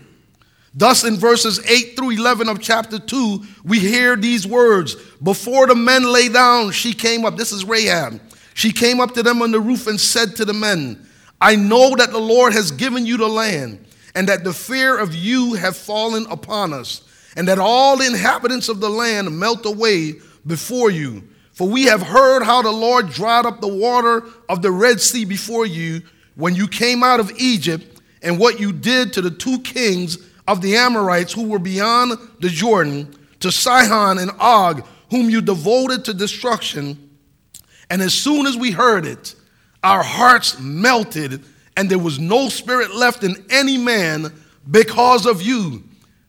Thus, 0.75 1.05
in 1.05 1.15
verses 1.15 1.65
8 1.65 1.95
through 1.95 2.11
11 2.11 2.49
of 2.49 2.59
chapter 2.59 2.99
2, 2.99 3.43
we 3.63 3.79
hear 3.79 4.15
these 4.15 4.45
words 4.45 4.95
Before 5.23 5.67
the 5.67 5.75
men 5.75 6.03
lay 6.03 6.29
down, 6.29 6.71
she 6.71 6.93
came 6.93 7.25
up. 7.25 7.37
This 7.37 7.51
is 7.51 7.63
Rahab. 7.63 8.19
She 8.53 8.71
came 8.71 8.99
up 8.99 9.13
to 9.13 9.23
them 9.23 9.41
on 9.41 9.51
the 9.51 9.59
roof 9.59 9.87
and 9.87 9.99
said 9.99 10.35
to 10.37 10.45
the 10.45 10.53
men, 10.53 11.07
I 11.39 11.55
know 11.55 11.95
that 11.95 12.11
the 12.11 12.19
Lord 12.19 12.53
has 12.53 12.71
given 12.71 13.05
you 13.05 13.17
the 13.17 13.27
land, 13.27 13.85
and 14.13 14.29
that 14.29 14.43
the 14.43 14.53
fear 14.53 14.97
of 14.97 15.13
you 15.13 15.53
have 15.53 15.75
fallen 15.75 16.25
upon 16.29 16.73
us 16.73 17.01
and 17.35 17.47
that 17.47 17.59
all 17.59 17.97
the 17.97 18.05
inhabitants 18.05 18.69
of 18.69 18.79
the 18.79 18.89
land 18.89 19.37
melt 19.37 19.65
away 19.65 20.15
before 20.47 20.89
you. 20.89 21.23
For 21.51 21.67
we 21.67 21.83
have 21.83 22.01
heard 22.01 22.43
how 22.43 22.61
the 22.61 22.71
Lord 22.71 23.09
dried 23.09 23.45
up 23.45 23.61
the 23.61 23.67
water 23.67 24.23
of 24.49 24.61
the 24.61 24.71
Red 24.71 25.01
Sea 25.01 25.25
before 25.25 25.65
you 25.65 26.01
when 26.35 26.55
you 26.55 26.67
came 26.67 27.03
out 27.03 27.19
of 27.19 27.31
Egypt, 27.37 28.01
and 28.21 28.39
what 28.39 28.59
you 28.59 28.73
did 28.73 29.13
to 29.13 29.21
the 29.21 29.31
two 29.31 29.59
kings 29.59 30.17
of 30.47 30.61
the 30.61 30.75
Amorites 30.75 31.33
who 31.33 31.47
were 31.47 31.59
beyond 31.59 32.17
the 32.39 32.49
Jordan, 32.49 33.13
to 33.39 33.51
Sihon 33.51 34.17
and 34.17 34.31
Og, 34.39 34.85
whom 35.11 35.29
you 35.29 35.41
devoted 35.41 36.05
to 36.05 36.13
destruction. 36.13 37.09
And 37.89 38.01
as 38.01 38.13
soon 38.13 38.47
as 38.47 38.57
we 38.57 38.71
heard 38.71 39.05
it, 39.05 39.35
our 39.83 40.03
hearts 40.03 40.59
melted, 40.59 41.43
and 41.77 41.89
there 41.89 41.99
was 41.99 42.19
no 42.19 42.49
spirit 42.49 42.95
left 42.95 43.23
in 43.23 43.45
any 43.49 43.77
man 43.77 44.33
because 44.69 45.25
of 45.25 45.41
you. 45.41 45.83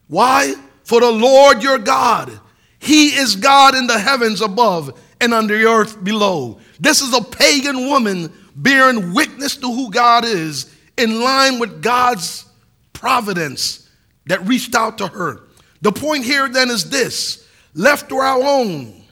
Why? 0.09 0.55
For 0.85 1.01
the 1.01 1.11
Lord 1.11 1.63
your 1.63 1.79
God, 1.79 2.39
He 2.79 3.09
is 3.17 3.37
God 3.37 3.75
in 3.75 3.87
the 3.87 3.99
heavens 3.99 4.41
above 4.41 5.01
and 5.21 5.33
under 5.33 5.57
the 5.57 5.65
earth 5.65 6.03
below. 6.05 6.59
This 6.79 7.01
is 7.01 7.15
a 7.15 7.23
pagan 7.23 7.87
woman 7.89 8.33
bearing 8.55 9.15
witness 9.15 9.57
to 9.57 9.73
who 9.73 9.91
God 9.91 10.25
is 10.25 10.71
in 10.97 11.21
line 11.21 11.59
with 11.59 11.83
God's 11.83 12.45
providence 12.93 13.86
that 14.27 14.47
reached 14.47 14.75
out 14.75 14.99
to 14.99 15.07
her. 15.09 15.43
The 15.83 15.93
point 15.93 16.25
here 16.25 16.49
then 16.49 16.71
is 16.71 16.91
this 16.91 17.47
left 17.75 18.09
to 18.09 18.17
our 18.17 18.43
own, 18.43 19.05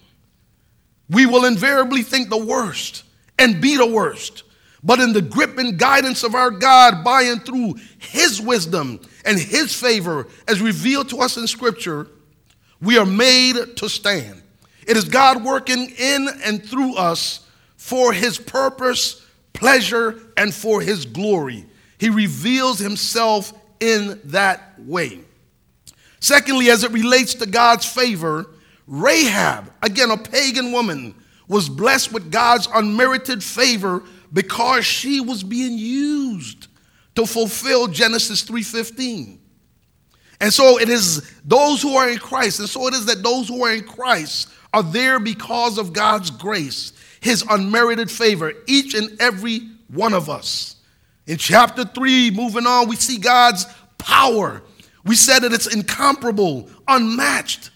we 1.11 1.27
will 1.27 1.45
invariably 1.45 2.03
think 2.03 2.31
the 2.31 2.45
worst 2.45 3.05
and 3.39 3.61
be 3.61 3.77
the 3.77 3.87
worst. 3.87 4.43
But 4.83 5.01
in 5.01 5.13
the 5.13 5.23
grip 5.23 5.57
and 5.57 5.79
guidance 5.79 6.25
of 6.25 6.35
our 6.35 6.51
God 6.51 7.05
by 7.05 7.23
and 7.23 7.45
through 7.45 7.77
His 7.99 8.41
wisdom 8.41 9.01
and 9.25 9.39
His 9.39 9.75
favor, 9.75 10.27
as 10.47 10.61
revealed 10.61 11.09
to 11.11 11.21
us 11.21 11.37
in 11.39 11.47
Scripture, 11.47 12.09
we 12.83 12.99
are 12.99 13.07
made 13.07 13.77
to 13.77 13.89
stand. 13.89 14.43
It 14.87 14.99
is 14.99 15.05
God 15.05 15.43
working 15.43 15.91
in 15.97 16.29
and 16.45 16.63
through 16.63 16.97
us 16.97 17.49
for 17.77 18.13
His 18.13 18.39
purpose, 18.39 19.25
pleasure, 19.55 20.21
and 20.37 20.53
for 20.53 20.83
His 20.83 21.07
glory. 21.07 21.65
He 21.97 22.11
reveals 22.11 22.79
Himself 22.79 23.55
in 23.81 24.21
that 24.25 24.79
way. 24.79 25.21
Secondly, 26.21 26.71
as 26.71 26.85
it 26.85 26.93
relates 26.93 27.35
to 27.35 27.47
God's 27.47 27.85
favor, 27.85 28.47
Rahab, 28.87 29.73
again 29.83 30.11
a 30.11 30.17
pagan 30.17 30.73
woman, 30.73 31.15
was 31.49 31.69
blessed 31.69 32.13
with 32.13 32.31
God's 32.31 32.69
unmerited 32.75 33.45
favor 33.45 34.03
because 34.33 34.87
she 34.87 35.21
was 35.21 35.43
being 35.43 35.77
used 35.77 36.69
to 37.15 37.27
fulfill 37.27 37.87
Genesis 37.87 38.43
3:15. 38.43 39.39
And 40.41 40.53
so 40.53 40.79
it 40.79 40.89
is 40.89 41.23
those 41.45 41.81
who 41.81 41.97
are 41.97 42.09
in 42.09 42.19
Christ, 42.19 42.59
and 42.59 42.69
so 42.69 42.87
it 42.89 42.95
is 42.95 43.07
that 43.07 43.23
those 43.23 43.49
who 43.49 43.65
are 43.65 43.73
in 43.73 43.85
Christ 43.85 44.49
are 44.73 44.83
there 44.83 45.21
because 45.21 45.79
of 45.79 45.93
God's 45.93 46.31
grace, 46.31 46.93
his 47.21 47.45
unmerited 47.49 48.11
favor, 48.11 48.53
each 48.67 48.95
and 48.95 49.17
every 49.21 49.69
one 49.89 50.13
of 50.13 50.29
us. 50.29 50.74
In 51.27 51.39
chapter 51.39 51.85
3, 51.85 52.31
moving 52.33 52.67
on, 52.67 52.89
we 52.89 52.97
see 52.97 53.19
God's 53.19 53.67
power. 53.99 54.63
We 55.05 55.17
said 55.17 55.41
that 55.41 55.53
it's 55.53 55.73
incomparable, 55.73 56.69
unmatched. 56.87 57.71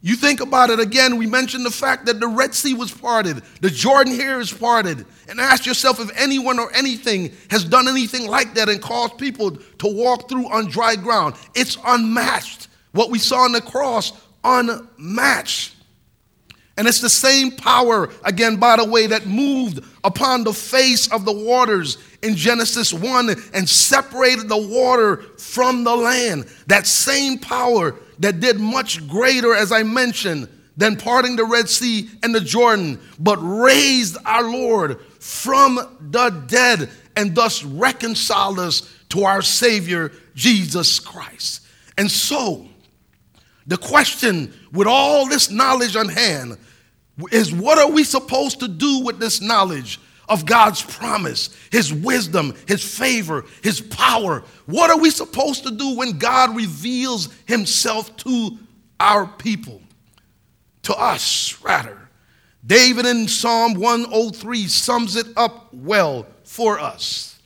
You 0.00 0.16
think 0.16 0.40
about 0.40 0.68
it 0.68 0.80
again, 0.80 1.16
we 1.16 1.26
mentioned 1.26 1.64
the 1.64 1.70
fact 1.70 2.04
that 2.06 2.20
the 2.20 2.28
Red 2.28 2.54
Sea 2.54 2.74
was 2.74 2.92
parted, 2.92 3.42
the 3.62 3.70
Jordan 3.70 4.12
here 4.12 4.38
is 4.38 4.52
parted. 4.52 5.06
And 5.28 5.40
ask 5.40 5.64
yourself 5.64 5.98
if 5.98 6.10
anyone 6.14 6.58
or 6.58 6.70
anything 6.74 7.32
has 7.50 7.64
done 7.64 7.88
anything 7.88 8.28
like 8.28 8.54
that 8.54 8.68
and 8.68 8.82
caused 8.82 9.16
people 9.16 9.52
to 9.52 9.86
walk 9.86 10.28
through 10.28 10.46
on 10.52 10.66
dry 10.66 10.96
ground. 10.96 11.36
It's 11.54 11.78
unmatched. 11.86 12.68
What 12.92 13.10
we 13.10 13.18
saw 13.18 13.38
on 13.38 13.52
the 13.52 13.62
cross, 13.62 14.12
unmatched. 14.44 15.73
And 16.76 16.88
it's 16.88 17.00
the 17.00 17.08
same 17.08 17.52
power, 17.52 18.10
again, 18.24 18.56
by 18.56 18.76
the 18.76 18.84
way, 18.84 19.06
that 19.06 19.26
moved 19.26 19.84
upon 20.02 20.42
the 20.42 20.52
face 20.52 21.10
of 21.12 21.24
the 21.24 21.32
waters 21.32 21.98
in 22.20 22.34
Genesis 22.34 22.92
1 22.92 23.30
and 23.54 23.68
separated 23.68 24.48
the 24.48 24.56
water 24.56 25.18
from 25.38 25.84
the 25.84 25.94
land. 25.94 26.46
That 26.66 26.86
same 26.86 27.38
power 27.38 27.94
that 28.18 28.40
did 28.40 28.58
much 28.58 29.06
greater, 29.06 29.54
as 29.54 29.70
I 29.70 29.84
mentioned, 29.84 30.48
than 30.76 30.96
parting 30.96 31.36
the 31.36 31.44
Red 31.44 31.68
Sea 31.68 32.10
and 32.24 32.34
the 32.34 32.40
Jordan, 32.40 33.00
but 33.20 33.36
raised 33.36 34.16
our 34.24 34.42
Lord 34.42 35.00
from 35.20 35.76
the 36.10 36.30
dead 36.30 36.90
and 37.16 37.36
thus 37.36 37.62
reconciled 37.62 38.58
us 38.58 38.92
to 39.10 39.24
our 39.24 39.42
Savior, 39.42 40.10
Jesus 40.34 40.98
Christ. 40.98 41.60
And 41.96 42.10
so, 42.10 42.66
the 43.66 43.76
question 43.76 44.52
with 44.72 44.86
all 44.86 45.28
this 45.28 45.50
knowledge 45.50 45.96
on 45.96 46.08
hand 46.08 46.58
is 47.30 47.52
what 47.52 47.78
are 47.78 47.90
we 47.90 48.04
supposed 48.04 48.60
to 48.60 48.68
do 48.68 49.00
with 49.00 49.18
this 49.18 49.40
knowledge? 49.40 50.00
of 50.28 50.46
God's 50.46 50.82
promise, 50.82 51.50
His 51.70 51.92
wisdom, 51.92 52.54
His 52.66 52.82
favor, 52.82 53.44
His 53.62 53.80
power. 53.80 54.42
What 54.66 54.90
are 54.90 54.98
we 54.98 55.10
supposed 55.10 55.64
to 55.64 55.70
do 55.70 55.96
when 55.96 56.18
God 56.18 56.56
reveals 56.56 57.28
Himself 57.46 58.16
to 58.18 58.58
our 58.98 59.26
people? 59.26 59.82
To 60.84 60.94
us, 60.94 61.60
rather. 61.62 62.08
David 62.66 63.04
in 63.04 63.28
Psalm 63.28 63.74
103 63.74 64.66
sums 64.68 65.16
it 65.16 65.26
up 65.36 65.72
well 65.72 66.26
for 66.44 66.78
us. 66.80 67.38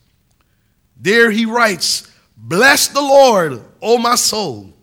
There 0.95 1.31
he 1.31 1.45
writes, 1.45 2.09
Bless 2.37 2.87
the 2.87 3.01
Lord, 3.01 3.61
O 3.81 3.97
my 3.97 4.15
soul, 4.15 4.73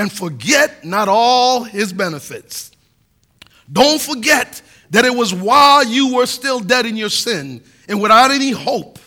and 0.00 0.10
forget 0.10 0.82
not 0.82 1.08
all 1.10 1.62
his 1.62 1.92
benefits. 1.92 2.70
Don't 3.70 4.00
forget 4.00 4.62
that 4.88 5.04
it 5.04 5.14
was 5.14 5.34
while 5.34 5.84
you 5.84 6.14
were 6.14 6.24
still 6.24 6.58
dead 6.58 6.86
in 6.86 6.96
your 6.96 7.10
sin 7.10 7.62
and 7.86 8.00
without 8.00 8.30
any 8.30 8.50
hope 8.50 8.98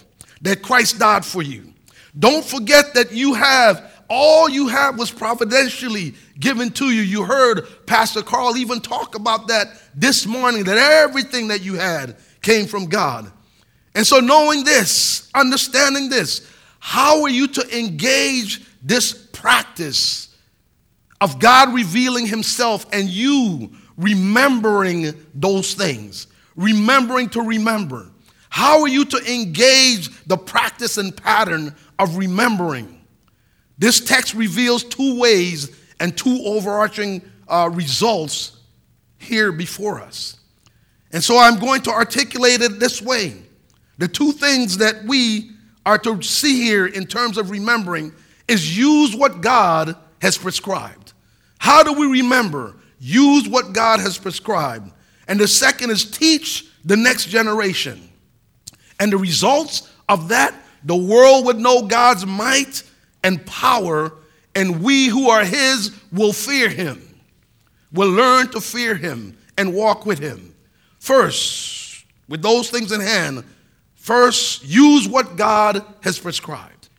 that 0.43 0.61
Christ 0.61 0.99
died 0.99 1.25
for 1.25 1.41
you. 1.41 1.73
Don't 2.17 2.45
forget 2.45 2.93
that 2.93 3.11
you 3.11 3.33
have 3.33 3.91
all 4.07 4.47
you 4.47 4.67
have 4.67 4.99
was 4.99 5.09
providentially 5.09 6.13
given 6.39 6.69
to 6.73 6.85
you. 6.91 7.01
You 7.01 7.23
heard 7.23 7.65
Pastor 7.87 8.21
Carl 8.21 8.55
even 8.55 8.79
talk 8.79 9.15
about 9.15 9.47
that 9.47 9.81
this 9.95 10.27
morning, 10.27 10.63
that 10.65 10.77
everything 10.77 11.47
that 11.47 11.63
you 11.63 11.73
had 11.73 12.17
came 12.43 12.67
from 12.67 12.85
God. 12.85 13.31
And 13.95 14.05
so, 14.05 14.19
knowing 14.19 14.63
this, 14.63 15.27
understanding 15.33 16.09
this, 16.09 16.47
how 16.77 17.23
are 17.23 17.29
you 17.29 17.47
to 17.47 17.79
engage 17.79 18.61
this 18.83 19.11
practice 19.11 20.32
of 21.23 21.39
God 21.39 21.73
revealing 21.73 22.27
Himself 22.27 22.85
and 22.91 23.07
you 23.07 23.71
remembering 23.95 25.13
those 25.33 25.73
things, 25.73 26.27
remembering 26.57 27.29
to 27.29 27.41
remember. 27.41 28.11
How 28.49 28.81
are 28.81 28.89
you 28.89 29.05
to 29.05 29.33
engage 29.33 30.09
the 30.25 30.35
practice 30.35 30.97
and 30.97 31.15
pattern 31.15 31.73
of 31.97 32.17
remembering? 32.17 33.05
This 33.77 34.01
text 34.01 34.33
reveals 34.33 34.83
two 34.83 35.17
ways 35.17 35.73
and 36.01 36.15
two 36.15 36.41
overarching 36.43 37.21
uh, 37.47 37.69
results 37.71 38.57
here 39.17 39.53
before 39.53 40.01
us. 40.01 40.37
And 41.13 41.23
so 41.23 41.37
I'm 41.37 41.57
going 41.57 41.83
to 41.83 41.91
articulate 41.91 42.61
it 42.61 42.81
this 42.81 43.01
way. 43.01 43.41
The 43.97 44.09
two 44.09 44.33
things 44.33 44.79
that 44.79 45.05
we 45.05 45.51
are 45.85 45.97
to 45.99 46.21
see 46.21 46.63
here 46.63 46.85
in 46.85 47.05
terms 47.05 47.37
of 47.37 47.49
remembering 47.49 48.11
is 48.49 48.77
use 48.77 49.15
what 49.15 49.39
God 49.39 49.95
has 50.21 50.37
prescribed. 50.37 51.02
How 51.63 51.81
do 51.81 51.93
we 51.93 52.07
remember? 52.07 52.75
Use 52.99 53.47
what 53.47 53.71
God 53.71 54.01
has 54.01 54.17
prescribed. 54.17 54.91
And 55.29 55.39
the 55.39 55.47
second 55.47 55.91
is 55.91 56.03
teach 56.03 56.65
the 56.83 56.97
next 56.97 57.27
generation. 57.27 58.09
And 58.99 59.13
the 59.13 59.17
results 59.17 59.89
of 60.09 60.27
that, 60.27 60.53
the 60.83 60.97
world 60.97 61.45
would 61.45 61.59
know 61.59 61.83
God's 61.83 62.25
might 62.25 62.83
and 63.23 63.45
power, 63.45 64.11
and 64.53 64.83
we 64.83 65.07
who 65.07 65.29
are 65.29 65.45
His 65.45 65.97
will 66.11 66.33
fear 66.33 66.67
Him, 66.67 67.01
will 67.93 68.11
learn 68.11 68.49
to 68.49 68.59
fear 68.59 68.93
Him 68.93 69.37
and 69.57 69.73
walk 69.73 70.05
with 70.05 70.19
Him. 70.19 70.53
First, 70.99 72.03
with 72.27 72.41
those 72.41 72.69
things 72.71 72.91
in 72.91 72.99
hand, 72.99 73.45
first, 73.95 74.65
use 74.65 75.07
what 75.07 75.37
God 75.37 75.81
has 76.01 76.19
prescribed. 76.19 76.89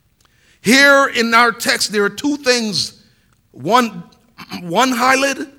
Here 0.62 1.06
in 1.08 1.34
our 1.34 1.52
text, 1.52 1.92
there 1.92 2.04
are 2.04 2.08
two 2.08 2.38
things 2.38 3.02
one, 3.50 4.02
one 4.62 4.90
highlighted 4.90 5.52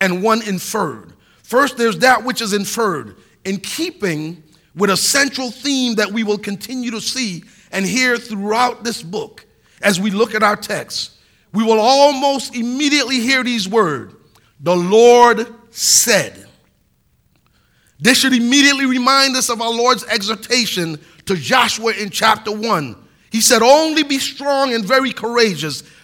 and 0.00 0.22
one 0.22 0.42
inferred. 0.42 1.12
First, 1.42 1.76
there's 1.76 1.98
that 1.98 2.24
which 2.24 2.40
is 2.40 2.52
inferred, 2.52 3.16
in 3.44 3.58
keeping 3.58 4.42
with 4.74 4.90
a 4.90 4.96
central 4.96 5.50
theme 5.50 5.94
that 5.96 6.12
we 6.12 6.22
will 6.22 6.38
continue 6.38 6.90
to 6.90 7.00
see 7.00 7.42
and 7.72 7.84
hear 7.84 8.16
throughout 8.16 8.84
this 8.84 9.02
book 9.02 9.46
as 9.82 10.00
we 10.00 10.10
look 10.10 10.34
at 10.34 10.42
our 10.42 10.56
text. 10.56 11.12
We 11.52 11.64
will 11.64 11.80
almost 11.80 12.54
immediately 12.54 13.20
hear 13.20 13.42
these 13.42 13.68
words 13.68 14.14
The 14.60 14.76
Lord 14.76 15.46
said. 15.70 16.46
This 18.00 18.18
should 18.18 18.32
immediately 18.32 18.86
remind 18.86 19.36
us 19.36 19.48
of 19.48 19.60
our 19.60 19.72
Lord's 19.72 20.04
exhortation 20.04 21.00
to 21.26 21.34
Joshua 21.34 21.92
in 21.92 22.10
chapter 22.10 22.52
1. 22.52 22.96
He 23.30 23.40
said, 23.40 23.60
Only 23.60 24.04
be 24.04 24.18
strong 24.18 24.72
and 24.72 24.84
very 24.84 25.12
courageous, 25.12 25.82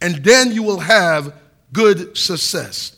and 0.00 0.16
then 0.24 0.52
you 0.52 0.62
will 0.62 0.80
have 0.80 1.34
good 1.72 2.16
success. 2.16 2.96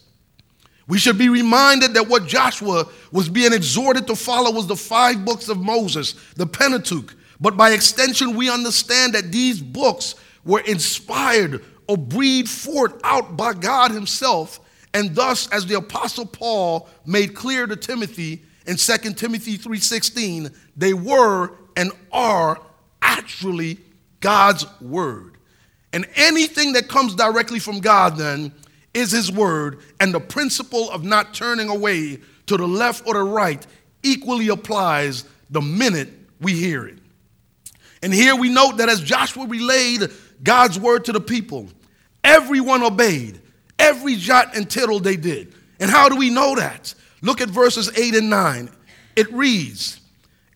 We 0.89 0.99
should 0.99 1.19
be 1.19 1.29
reminded 1.29 1.95
that 1.95 2.09
what 2.09 2.27
Joshua 2.27 2.87
was 3.13 3.29
being 3.29 3.53
exhorted 3.53 4.07
to 4.09 4.17
follow 4.17 4.51
was 4.51 4.67
the 4.67 4.77
five 4.77 5.25
books 5.25 5.49
of 5.49 5.59
Moses, 5.59 6.15
the 6.37 6.47
Pentateuch. 6.47 7.15
But 7.41 7.57
by 7.57 7.71
extension, 7.71 8.37
we 8.37 8.51
understand 8.51 9.15
that 9.15 9.33
these 9.33 9.61
books 9.61 10.15
were 10.45 10.61
inspired 10.61 11.65
or 11.87 11.97
breathed 11.97 12.49
forth 12.49 13.01
out 13.05 13.37
by 13.37 13.53
God 13.55 13.91
Himself. 13.91 14.61
And 14.95 15.15
thus, 15.15 15.49
as 15.49 15.67
the 15.67 15.77
Apostle 15.77 16.27
Paul 16.27 16.89
made 17.07 17.35
clear 17.35 17.67
to 17.67 17.77
Timothy 17.77 18.43
in 18.67 18.77
2 18.77 19.17
Timothy 19.17 19.57
3:16, 19.57 20.51
they 20.77 20.93
were 20.95 21.53
and 21.77 21.91
are 22.13 22.61
actually 23.01 23.79
God's 24.21 24.67
word. 24.81 25.32
And 25.93 26.07
anything 26.17 26.73
that 26.73 26.89
comes 26.89 27.15
directly 27.15 27.59
from 27.59 27.81
God 27.81 28.17
then 28.17 28.53
is 28.95 29.11
his 29.11 29.31
word, 29.33 29.81
and 30.01 30.13
the 30.13 30.21
principle 30.21 30.91
of 30.91 31.05
not 31.05 31.35
turning 31.35 31.69
away 31.69 32.19
to 32.47 32.57
the 32.57 32.67
left 32.67 33.07
or 33.07 33.15
the 33.15 33.23
right 33.23 33.67
equally 34.03 34.49
applies 34.49 35.25
the 35.51 35.61
minute 35.61 36.11
we 36.41 36.53
hear 36.53 36.87
it. 36.87 36.99
And 38.03 38.13
here 38.13 38.35
we 38.35 38.49
note 38.49 38.79
that 38.79 38.89
as 38.89 39.01
Joshua 39.01 39.47
relayed 39.47 40.11
God's 40.43 40.79
word 40.79 41.05
to 41.05 41.13
the 41.13 41.21
people, 41.21 41.69
everyone 42.25 42.83
obeyed. 42.83 43.41
Every 43.79 44.17
jot 44.17 44.57
and 44.57 44.69
tittle 44.69 45.01
they 45.01 45.17
did. 45.17 45.55
And 45.81 45.91
how 45.91 46.09
do 46.09 46.17
we 46.17 46.31
know 46.31 46.55
that? 46.57 46.95
Look 47.21 47.41
at 47.41 47.49
verses 47.49 47.91
8 47.97 48.15
and 48.15 48.31
9. 48.31 48.71
It 49.17 49.33
reads, 49.33 50.01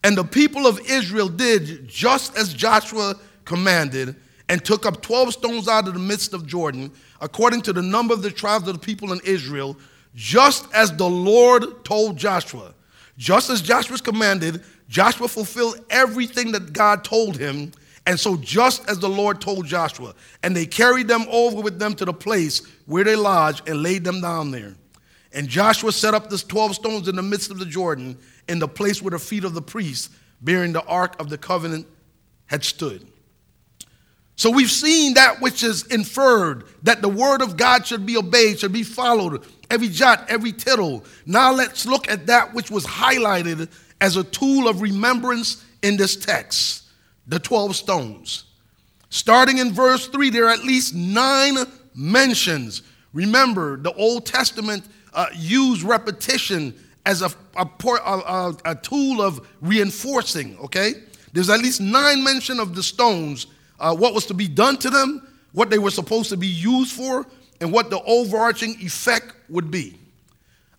And 0.04 0.16
the 0.16 0.24
people 0.24 0.66
of 0.66 0.80
Israel 0.88 1.28
did 1.28 1.88
just 1.88 2.36
as 2.36 2.52
Joshua 2.52 3.14
commanded, 3.44 4.16
and 4.48 4.64
took 4.64 4.86
up 4.86 5.02
12 5.02 5.32
stones 5.32 5.68
out 5.68 5.88
of 5.88 5.94
the 5.94 6.00
midst 6.00 6.32
of 6.32 6.46
Jordan, 6.46 6.92
according 7.20 7.62
to 7.62 7.72
the 7.72 7.82
number 7.82 8.14
of 8.14 8.22
the 8.22 8.30
tribes 8.30 8.68
of 8.68 8.74
the 8.74 8.80
people 8.80 9.12
in 9.12 9.20
Israel, 9.24 9.76
just 10.14 10.72
as 10.72 10.96
the 10.96 11.08
Lord 11.08 11.84
told 11.84 12.16
Joshua. 12.16 12.74
Just 13.18 13.50
as 13.50 13.62
Joshua 13.62 13.98
commanded, 13.98 14.62
Joshua 14.88 15.28
fulfilled 15.28 15.84
everything 15.90 16.52
that 16.52 16.72
God 16.72 17.02
told 17.02 17.36
him, 17.36 17.72
And 18.06 18.20
so, 18.20 18.36
just 18.36 18.88
as 18.88 19.00
the 19.00 19.08
Lord 19.08 19.40
told 19.40 19.66
Joshua, 19.66 20.14
and 20.42 20.54
they 20.54 20.66
carried 20.66 21.08
them 21.08 21.26
over 21.28 21.60
with 21.60 21.78
them 21.78 21.94
to 21.94 22.04
the 22.04 22.12
place 22.12 22.62
where 22.84 23.02
they 23.02 23.16
lodged 23.16 23.68
and 23.68 23.82
laid 23.82 24.04
them 24.04 24.20
down 24.20 24.52
there. 24.52 24.76
And 25.32 25.48
Joshua 25.48 25.92
set 25.92 26.14
up 26.14 26.30
the 26.30 26.38
12 26.38 26.76
stones 26.76 27.08
in 27.08 27.16
the 27.16 27.22
midst 27.22 27.50
of 27.50 27.58
the 27.58 27.66
Jordan, 27.66 28.16
in 28.48 28.58
the 28.58 28.68
place 28.68 29.02
where 29.02 29.10
the 29.10 29.18
feet 29.18 29.44
of 29.44 29.54
the 29.54 29.62
priests 29.62 30.10
bearing 30.40 30.72
the 30.72 30.84
ark 30.84 31.16
of 31.20 31.28
the 31.30 31.38
covenant 31.38 31.86
had 32.46 32.64
stood. 32.64 33.06
So 34.36 34.50
we've 34.50 34.70
seen 34.70 35.14
that 35.14 35.40
which 35.40 35.62
is 35.62 35.86
inferred 35.86 36.64
that 36.82 37.00
the 37.00 37.08
word 37.08 37.40
of 37.40 37.56
God 37.56 37.86
should 37.86 38.04
be 38.04 38.16
obeyed, 38.16 38.60
should 38.60 38.72
be 38.72 38.82
followed, 38.82 39.42
every 39.70 39.88
jot, 39.88 40.26
every 40.28 40.52
tittle. 40.52 41.04
Now 41.24 41.52
let's 41.52 41.86
look 41.86 42.08
at 42.08 42.26
that 42.26 42.52
which 42.52 42.70
was 42.70 42.84
highlighted 42.84 43.70
as 44.00 44.16
a 44.16 44.24
tool 44.24 44.68
of 44.68 44.82
remembrance 44.82 45.64
in 45.82 45.96
this 45.96 46.16
text 46.16 46.82
the 47.26 47.38
12 47.38 47.74
stones. 47.74 48.44
Starting 49.10 49.58
in 49.58 49.72
verse 49.72 50.06
3, 50.08 50.30
there 50.30 50.46
are 50.46 50.52
at 50.52 50.64
least 50.64 50.94
nine 50.94 51.56
mentions. 51.94 52.82
Remember, 53.12 53.76
the 53.76 53.92
Old 53.94 54.26
Testament 54.26 54.84
uh, 55.12 55.26
used 55.34 55.82
repetition 55.82 56.74
as 57.04 57.22
a, 57.22 57.30
a, 57.56 57.68
a, 57.88 58.56
a, 58.64 58.74
tool 58.74 59.22
of 59.22 59.46
reinforcing, 59.60 60.58
okay? 60.58 60.92
There's 61.32 61.48
at 61.48 61.60
least 61.60 61.80
nine 61.80 62.22
mention 62.22 62.60
of 62.60 62.74
the 62.74 62.82
stones, 62.82 63.46
uh, 63.78 63.94
what 63.94 64.14
was 64.14 64.26
to 64.26 64.34
be 64.34 64.48
done 64.48 64.76
to 64.78 64.90
them, 64.90 65.26
what 65.52 65.70
they 65.70 65.78
were 65.78 65.90
supposed 65.90 66.30
to 66.30 66.36
be 66.36 66.46
used 66.46 66.92
for, 66.92 67.26
and 67.60 67.72
what 67.72 67.90
the 67.90 68.02
overarching 68.02 68.76
effect 68.80 69.34
would 69.48 69.70
be. 69.70 69.98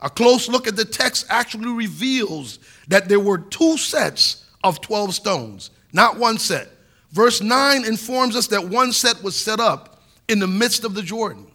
A 0.01 0.10
close 0.10 0.48
look 0.48 0.68
at 0.68 0.75
the 0.75 0.86
text 0.86 1.25
actually 1.30 1.72
reveals 1.72 2.60
that 2.88 3.10
there 3.10 3.20
were 3.20 3.39
two 3.39 3.77
sets 3.77 4.46
of 4.63 4.82
12 4.82 5.16
stones, 5.16 5.72
not 5.92 6.18
one 6.18 6.38
set. 6.38 6.70
Verse 7.12 7.42
9 7.42 7.86
informs 7.86 8.36
us 8.36 8.48
that 8.48 8.68
one 8.68 8.92
set 8.92 9.24
was 9.24 9.36
set 9.36 9.60
up 9.60 10.04
in 10.27 10.39
the 10.39 10.48
midst 10.48 10.84
of 10.84 10.94
the 10.94 11.01
Jordan. 11.01 11.48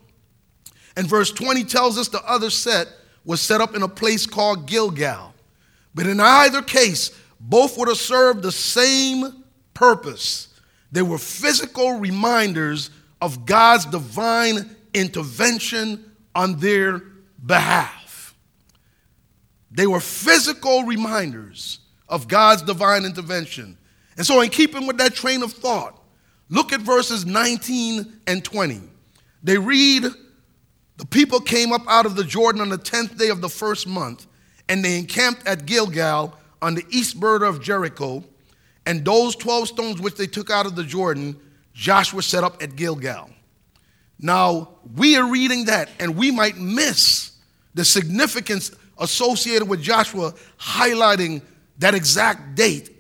And 0.97 1.07
verse 1.07 1.31
20 1.31 1.65
tells 1.65 1.99
us 1.99 2.09
the 2.09 2.25
other 2.25 2.51
set 2.51 2.89
was 3.25 3.41
set 3.41 3.61
up 3.61 3.77
in 3.77 3.83
a 3.83 3.89
place 3.89 4.27
called 4.27 4.67
Gilgal. 4.67 5.35
But 5.95 6.07
in 6.07 6.21
either 6.21 6.63
case, 6.63 7.11
both 7.39 7.79
would 7.79 7.89
have 7.89 7.97
served 7.97 8.43
the 8.43 8.53
same 8.53 9.45
purpose. 9.75 10.49
They 10.93 11.03
were 11.03 11.19
physical 11.19 11.99
reminders 11.99 12.91
of 13.21 13.47
God's 13.47 13.87
divine 13.87 14.77
intervention 14.93 16.13
on 16.35 16.59
their 16.59 17.03
behalf. 17.45 18.35
They 19.71 19.87
were 19.87 20.01
physical 20.01 20.85
reminders 20.85 21.79
of 22.09 22.29
God's 22.29 22.63
divine 22.63 23.07
intervention. 23.07 23.79
And 24.19 24.27
so, 24.27 24.43
in 24.43 24.51
keeping 24.51 24.87
with 24.87 24.99
that 24.99 25.15
train 25.15 25.43
of 25.43 25.53
thought, 25.53 25.99
look 26.51 26.73
at 26.75 26.83
verses 26.83 27.25
19 27.25 28.21
and 28.27 28.45
20. 28.45 28.83
They 29.43 29.57
read, 29.57 30.05
The 30.99 31.07
people 31.07 31.41
came 31.41 31.73
up 31.73 31.83
out 31.89 32.05
of 32.05 32.17
the 32.17 32.25
Jordan 32.25 32.61
on 32.61 32.69
the 32.69 32.77
10th 32.77 33.17
day 33.17 33.31
of 33.31 33.41
the 33.41 33.49
first 33.49 33.87
month, 33.87 34.27
and 34.69 34.85
they 34.85 34.99
encamped 34.99 35.47
at 35.47 35.65
Gilgal 35.65 36.37
on 36.61 36.75
the 36.75 36.85
east 36.91 37.19
border 37.19 37.47
of 37.47 37.63
Jericho. 37.63 38.25
And 38.87 39.05
those 39.05 39.37
12 39.37 39.69
stones 39.69 40.01
which 40.01 40.17
they 40.17 40.27
took 40.27 40.51
out 40.51 40.67
of 40.67 40.75
the 40.75 40.85
Jordan, 40.85 41.37
Joshua 41.73 42.23
set 42.23 42.45
up 42.45 42.63
at 42.63 42.77
Gilgal. 42.77 43.31
Now, 44.19 44.77
we 44.97 45.17
are 45.17 45.29
reading 45.29 45.67
that 45.67 45.91
and 45.99 46.17
we 46.17 46.31
might 46.31 46.57
miss 46.57 47.33
the 47.75 47.85
significance 47.85 48.71
associated 48.99 49.69
with 49.69 49.83
Joshua 49.83 50.35
highlighting 50.59 51.43
that 51.79 51.95
exact 51.95 52.55
date. 52.55 52.91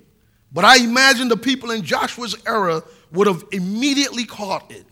But 0.52 0.64
I 0.64 0.78
imagine 0.78 1.28
the 1.28 1.36
people 1.36 1.70
in 1.70 1.82
Joshua's 1.82 2.36
era 2.46 2.82
would 3.12 3.26
have 3.26 3.44
immediately 3.52 4.24
caught 4.24 4.70
it. 4.70 4.84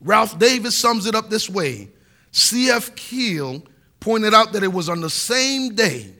Ralph 0.00 0.38
Davis 0.38 0.76
sums 0.76 1.06
it 1.06 1.14
up 1.14 1.28
this 1.28 1.48
way 1.48 1.90
C.F. 2.32 2.94
Keil 2.94 3.64
pointed 3.98 4.32
out 4.32 4.52
that 4.52 4.62
it 4.62 4.72
was 4.72 4.88
on 4.88 5.00
the 5.00 5.10
same 5.10 5.74
day, 5.74 6.14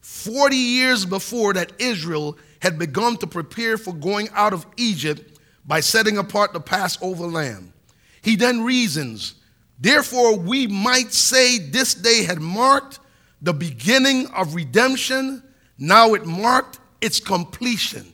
40 0.00 0.56
years 0.56 1.04
before, 1.04 1.54
that 1.54 1.72
Israel 1.78 2.38
had 2.64 2.78
begun 2.78 3.14
to 3.18 3.26
prepare 3.26 3.76
for 3.76 3.92
going 3.92 4.26
out 4.32 4.54
of 4.54 4.64
Egypt 4.78 5.38
by 5.66 5.80
setting 5.80 6.16
apart 6.16 6.54
the 6.54 6.60
Passover 6.60 7.26
lamb. 7.26 7.74
He 8.22 8.36
then 8.36 8.64
reasons, 8.64 9.34
therefore, 9.78 10.38
we 10.38 10.66
might 10.66 11.12
say 11.12 11.58
this 11.58 11.92
day 11.92 12.24
had 12.24 12.40
marked 12.40 13.00
the 13.42 13.52
beginning 13.52 14.28
of 14.28 14.54
redemption, 14.54 15.42
now 15.76 16.14
it 16.14 16.24
marked 16.24 16.78
its 17.02 17.20
completion. 17.20 18.10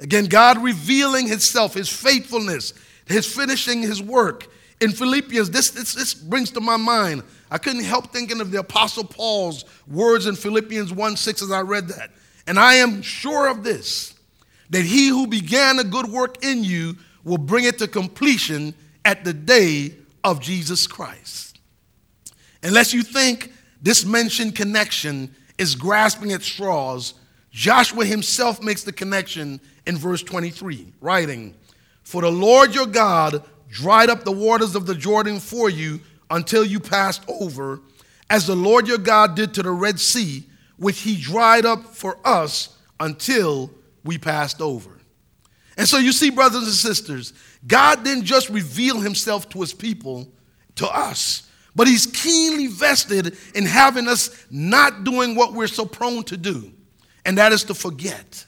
Again, 0.00 0.24
God 0.24 0.60
revealing 0.60 1.28
Himself, 1.28 1.74
His 1.74 1.88
faithfulness, 1.88 2.74
His 3.06 3.32
finishing 3.32 3.80
His 3.80 4.02
work. 4.02 4.48
In 4.80 4.90
Philippians, 4.90 5.50
this, 5.50 5.70
this, 5.70 5.94
this 5.94 6.14
brings 6.14 6.50
to 6.50 6.60
my 6.60 6.76
mind, 6.76 7.22
I 7.48 7.58
couldn't 7.58 7.84
help 7.84 8.12
thinking 8.12 8.40
of 8.40 8.50
the 8.50 8.58
Apostle 8.58 9.04
Paul's 9.04 9.64
words 9.86 10.26
in 10.26 10.34
Philippians 10.34 10.92
1 10.92 11.16
6 11.16 11.42
as 11.42 11.52
I 11.52 11.60
read 11.60 11.86
that. 11.86 12.10
And 12.46 12.58
I 12.58 12.74
am 12.74 13.02
sure 13.02 13.48
of 13.48 13.64
this, 13.64 14.14
that 14.70 14.84
he 14.84 15.08
who 15.08 15.26
began 15.26 15.78
a 15.78 15.84
good 15.84 16.06
work 16.06 16.44
in 16.44 16.64
you 16.64 16.96
will 17.24 17.38
bring 17.38 17.64
it 17.64 17.78
to 17.78 17.88
completion 17.88 18.74
at 19.04 19.24
the 19.24 19.32
day 19.32 19.94
of 20.24 20.40
Jesus 20.40 20.86
Christ. 20.86 21.58
Unless 22.62 22.94
you 22.94 23.02
think 23.02 23.52
this 23.80 24.04
mentioned 24.04 24.54
connection 24.54 25.34
is 25.58 25.74
grasping 25.74 26.32
at 26.32 26.42
straws, 26.42 27.14
Joshua 27.50 28.04
himself 28.04 28.62
makes 28.62 28.82
the 28.82 28.92
connection 28.92 29.60
in 29.86 29.96
verse 29.96 30.22
23, 30.22 30.92
writing, 31.00 31.54
For 32.02 32.22
the 32.22 32.30
Lord 32.30 32.74
your 32.74 32.86
God 32.86 33.42
dried 33.68 34.10
up 34.10 34.24
the 34.24 34.32
waters 34.32 34.74
of 34.74 34.86
the 34.86 34.94
Jordan 34.94 35.40
for 35.40 35.68
you 35.68 36.00
until 36.30 36.64
you 36.64 36.80
passed 36.80 37.22
over, 37.28 37.80
as 38.30 38.46
the 38.46 38.56
Lord 38.56 38.88
your 38.88 38.98
God 38.98 39.34
did 39.34 39.52
to 39.54 39.62
the 39.62 39.70
Red 39.70 40.00
Sea, 40.00 40.44
which 40.82 41.00
he 41.02 41.16
dried 41.16 41.64
up 41.64 41.84
for 41.94 42.18
us 42.24 42.76
until 42.98 43.70
we 44.02 44.18
passed 44.18 44.60
over. 44.60 44.90
And 45.76 45.86
so 45.86 45.96
you 45.96 46.10
see, 46.10 46.28
brothers 46.28 46.64
and 46.64 46.72
sisters, 46.72 47.32
God 47.64 48.02
didn't 48.02 48.24
just 48.24 48.50
reveal 48.50 48.98
himself 48.98 49.48
to 49.50 49.60
his 49.60 49.72
people, 49.72 50.26
to 50.74 50.88
us, 50.88 51.48
but 51.76 51.86
he's 51.86 52.06
keenly 52.06 52.66
vested 52.66 53.36
in 53.54 53.64
having 53.64 54.08
us 54.08 54.44
not 54.50 55.04
doing 55.04 55.36
what 55.36 55.52
we're 55.52 55.68
so 55.68 55.86
prone 55.86 56.24
to 56.24 56.36
do, 56.36 56.72
and 57.24 57.38
that 57.38 57.52
is 57.52 57.62
to 57.64 57.74
forget. 57.74 58.44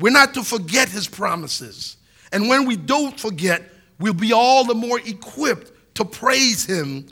We're 0.00 0.12
not 0.12 0.34
to 0.34 0.42
forget 0.42 0.88
his 0.88 1.06
promises. 1.06 1.96
And 2.32 2.48
when 2.48 2.66
we 2.66 2.76
don't 2.76 3.18
forget, 3.18 3.62
we'll 4.00 4.14
be 4.14 4.32
all 4.32 4.64
the 4.64 4.74
more 4.74 4.98
equipped 4.98 5.94
to 5.94 6.04
praise 6.04 6.66
him 6.66 7.06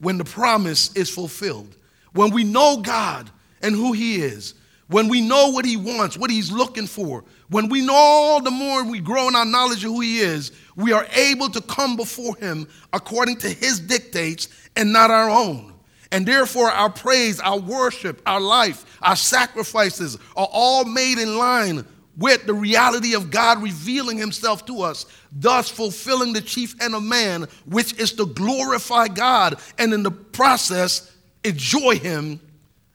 when 0.00 0.18
the 0.18 0.24
promise 0.24 0.92
is 0.96 1.08
fulfilled. 1.08 1.76
When 2.14 2.30
we 2.30 2.42
know 2.42 2.78
God 2.78 3.30
and 3.62 3.74
who 3.74 3.92
he 3.92 4.16
is, 4.16 4.54
when 4.88 5.08
we 5.08 5.20
know 5.20 5.50
what 5.50 5.64
he 5.64 5.76
wants, 5.76 6.16
what 6.16 6.30
he's 6.30 6.52
looking 6.52 6.86
for, 6.86 7.24
when 7.48 7.68
we 7.68 7.80
know 7.80 7.94
all 7.94 8.40
the 8.40 8.50
more 8.50 8.84
we 8.84 8.98
grow 8.98 9.28
in 9.28 9.36
our 9.36 9.44
knowledge 9.44 9.84
of 9.84 9.92
who 9.92 10.00
He 10.00 10.18
is, 10.18 10.52
we 10.74 10.92
are 10.92 11.06
able 11.12 11.48
to 11.50 11.60
come 11.60 11.96
before 11.96 12.36
Him 12.36 12.66
according 12.92 13.36
to 13.38 13.48
His 13.48 13.78
dictates 13.78 14.48
and 14.74 14.92
not 14.92 15.10
our 15.10 15.30
own. 15.30 15.74
And 16.12 16.26
therefore, 16.26 16.70
our 16.70 16.90
praise, 16.90 17.40
our 17.40 17.58
worship, 17.58 18.20
our 18.26 18.40
life, 18.40 18.98
our 19.02 19.16
sacrifices 19.16 20.18
are 20.36 20.48
all 20.50 20.84
made 20.84 21.18
in 21.18 21.38
line 21.38 21.84
with 22.16 22.46
the 22.46 22.54
reality 22.54 23.14
of 23.14 23.30
God 23.30 23.62
revealing 23.62 24.18
Himself 24.18 24.64
to 24.66 24.82
us, 24.82 25.06
thus 25.30 25.68
fulfilling 25.68 26.32
the 26.32 26.40
chief 26.40 26.74
end 26.80 26.94
of 26.94 27.02
man, 27.02 27.46
which 27.66 27.92
is 27.98 28.12
to 28.14 28.26
glorify 28.26 29.06
God 29.08 29.60
and 29.78 29.92
in 29.92 30.02
the 30.02 30.10
process 30.10 31.12
enjoy 31.44 31.98
Him 31.98 32.40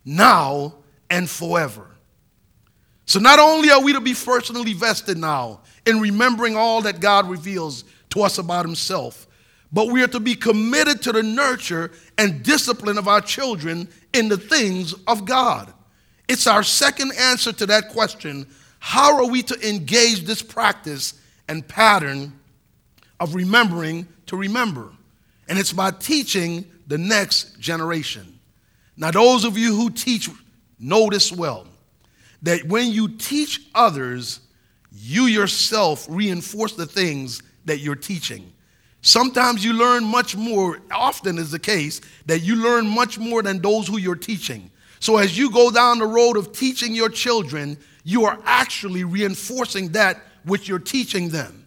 now 0.05 0.75
and 1.09 1.29
forever. 1.29 1.87
So 3.05 3.19
not 3.19 3.39
only 3.39 3.69
are 3.71 3.81
we 3.81 3.93
to 3.93 3.99
be 3.99 4.13
personally 4.13 4.73
vested 4.73 5.17
now 5.17 5.61
in 5.85 5.99
remembering 5.99 6.55
all 6.55 6.81
that 6.83 6.99
God 6.99 7.29
reveals 7.29 7.83
to 8.11 8.21
us 8.21 8.37
about 8.37 8.65
himself, 8.65 9.27
but 9.73 9.87
we 9.87 10.03
are 10.03 10.07
to 10.07 10.19
be 10.19 10.35
committed 10.35 11.01
to 11.03 11.11
the 11.11 11.23
nurture 11.23 11.91
and 12.17 12.43
discipline 12.43 12.97
of 12.97 13.07
our 13.07 13.21
children 13.21 13.87
in 14.13 14.27
the 14.27 14.37
things 14.37 14.93
of 15.07 15.25
God. 15.25 15.73
It's 16.27 16.47
our 16.47 16.63
second 16.63 17.11
answer 17.17 17.51
to 17.53 17.65
that 17.67 17.89
question 17.89 18.47
how 18.83 19.15
are 19.17 19.27
we 19.27 19.43
to 19.43 19.69
engage 19.69 20.21
this 20.21 20.41
practice 20.41 21.13
and 21.47 21.67
pattern 21.67 22.33
of 23.19 23.35
remembering 23.35 24.07
to 24.25 24.35
remember? 24.35 24.89
And 25.47 25.59
it's 25.59 25.71
by 25.71 25.91
teaching 25.91 26.65
the 26.87 26.97
next 26.97 27.59
generation. 27.59 28.30
Now, 28.97 29.11
those 29.11 29.45
of 29.45 29.57
you 29.57 29.75
who 29.75 29.89
teach 29.89 30.29
know 30.79 31.09
this 31.09 31.31
well 31.31 31.67
that 32.43 32.65
when 32.65 32.91
you 32.91 33.07
teach 33.07 33.61
others, 33.75 34.39
you 34.91 35.25
yourself 35.25 36.07
reinforce 36.09 36.73
the 36.73 36.85
things 36.85 37.41
that 37.65 37.79
you're 37.79 37.95
teaching. 37.95 38.51
Sometimes 39.01 39.63
you 39.63 39.73
learn 39.73 40.03
much 40.03 40.35
more, 40.35 40.79
often 40.91 41.37
is 41.37 41.51
the 41.51 41.59
case, 41.59 42.01
that 42.25 42.39
you 42.39 42.55
learn 42.55 42.87
much 42.87 43.17
more 43.17 43.41
than 43.41 43.59
those 43.59 43.87
who 43.87 43.97
you're 43.97 44.15
teaching. 44.15 44.69
So 44.99 45.17
as 45.17 45.37
you 45.37 45.51
go 45.51 45.71
down 45.71 45.99
the 45.99 46.05
road 46.05 46.37
of 46.37 46.51
teaching 46.51 46.93
your 46.93 47.09
children, 47.09 47.77
you 48.03 48.25
are 48.25 48.39
actually 48.45 49.03
reinforcing 49.03 49.89
that 49.89 50.21
which 50.43 50.67
you're 50.67 50.79
teaching 50.79 51.29
them. 51.29 51.65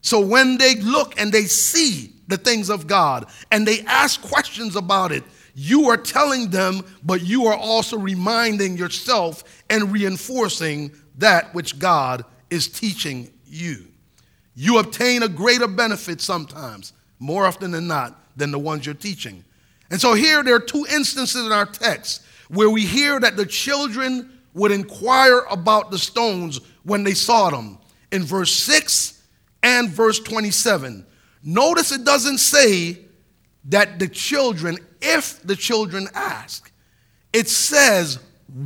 So 0.00 0.20
when 0.20 0.58
they 0.58 0.76
look 0.76 1.20
and 1.20 1.32
they 1.32 1.44
see 1.44 2.12
the 2.28 2.36
things 2.36 2.70
of 2.70 2.86
God 2.86 3.26
and 3.50 3.66
they 3.66 3.80
ask 3.82 4.20
questions 4.22 4.76
about 4.76 5.12
it, 5.12 5.24
you 5.58 5.88
are 5.88 5.96
telling 5.96 6.50
them, 6.50 6.84
but 7.02 7.22
you 7.22 7.46
are 7.46 7.56
also 7.56 7.96
reminding 7.96 8.76
yourself 8.76 9.42
and 9.70 9.90
reinforcing 9.90 10.92
that 11.16 11.54
which 11.54 11.78
God 11.78 12.26
is 12.50 12.68
teaching 12.68 13.32
you. 13.46 13.86
You 14.54 14.78
obtain 14.78 15.22
a 15.22 15.28
greater 15.28 15.66
benefit 15.66 16.20
sometimes, 16.20 16.92
more 17.18 17.46
often 17.46 17.70
than 17.70 17.88
not, 17.88 18.20
than 18.36 18.50
the 18.50 18.58
ones 18.58 18.84
you're 18.84 18.94
teaching. 18.94 19.44
And 19.90 19.98
so 19.98 20.12
here 20.12 20.42
there 20.42 20.56
are 20.56 20.60
two 20.60 20.86
instances 20.90 21.46
in 21.46 21.52
our 21.52 21.64
text 21.64 22.22
where 22.50 22.68
we 22.68 22.84
hear 22.84 23.18
that 23.18 23.38
the 23.38 23.46
children 23.46 24.38
would 24.52 24.72
inquire 24.72 25.40
about 25.50 25.90
the 25.90 25.98
stones 25.98 26.60
when 26.82 27.02
they 27.02 27.14
saw 27.14 27.48
them 27.48 27.78
in 28.12 28.24
verse 28.24 28.52
6 28.52 29.22
and 29.62 29.88
verse 29.88 30.20
27. 30.20 31.06
Notice 31.42 31.92
it 31.92 32.04
doesn't 32.04 32.38
say 32.38 33.05
that 33.66 33.98
the 33.98 34.08
children, 34.08 34.78
if 35.00 35.42
the 35.42 35.56
children 35.56 36.08
ask, 36.14 36.70
it 37.32 37.48
says 37.48 38.18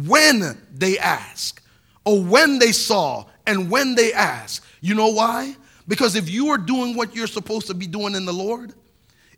when 0.07 0.59
they 0.73 0.99
ask, 0.99 1.63
or 2.05 2.23
when 2.23 2.59
they 2.59 2.73
saw, 2.73 3.25
and 3.47 3.71
when 3.71 3.95
they 3.95 4.13
ask. 4.13 4.65
You 4.81 4.95
know 4.95 5.09
why? 5.09 5.57
Because 5.89 6.15
if 6.15 6.31
you 6.31 6.49
are 6.49 6.59
doing 6.59 6.97
what 6.97 7.15
you're 7.15 7.27
supposed 7.27 7.67
to 7.67 7.75
be 7.75 7.87
doing 7.87 8.15
in 8.15 8.25
the 8.25 8.33
Lord, 8.33 8.75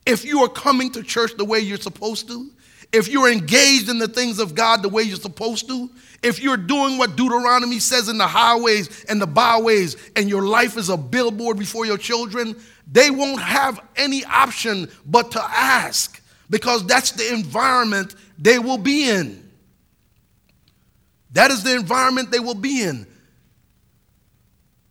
if 0.04 0.24
you 0.24 0.40
are 0.40 0.48
coming 0.48 0.90
to 0.92 1.02
church 1.02 1.32
the 1.36 1.44
way 1.44 1.60
you're 1.60 1.78
supposed 1.78 2.28
to, 2.28 2.50
if 2.92 3.08
you're 3.08 3.30
engaged 3.30 3.88
in 3.88 3.98
the 3.98 4.08
things 4.08 4.38
of 4.38 4.54
God 4.54 4.82
the 4.82 4.88
way 4.88 5.02
you're 5.02 5.16
supposed 5.16 5.66
to, 5.68 5.90
if 6.22 6.40
you're 6.40 6.56
doing 6.56 6.98
what 6.98 7.16
Deuteronomy 7.16 7.78
says 7.78 8.08
in 8.08 8.18
the 8.18 8.26
highways 8.26 9.04
and 9.04 9.20
the 9.20 9.26
byways, 9.26 9.96
and 10.16 10.28
your 10.28 10.42
life 10.42 10.76
is 10.76 10.88
a 10.88 10.96
billboard 10.96 11.58
before 11.58 11.84
your 11.84 11.98
children, 11.98 12.56
they 12.90 13.10
won't 13.10 13.40
have 13.40 13.80
any 13.96 14.24
option 14.24 14.88
but 15.06 15.32
to 15.32 15.42
ask 15.42 16.22
because 16.50 16.86
that's 16.86 17.12
the 17.12 17.32
environment 17.32 18.14
they 18.38 18.58
will 18.58 18.78
be 18.78 19.08
in. 19.08 19.42
That 21.32 21.50
is 21.50 21.64
the 21.64 21.74
environment 21.74 22.30
they 22.30 22.40
will 22.40 22.54
be 22.54 22.82
in. 22.82 23.06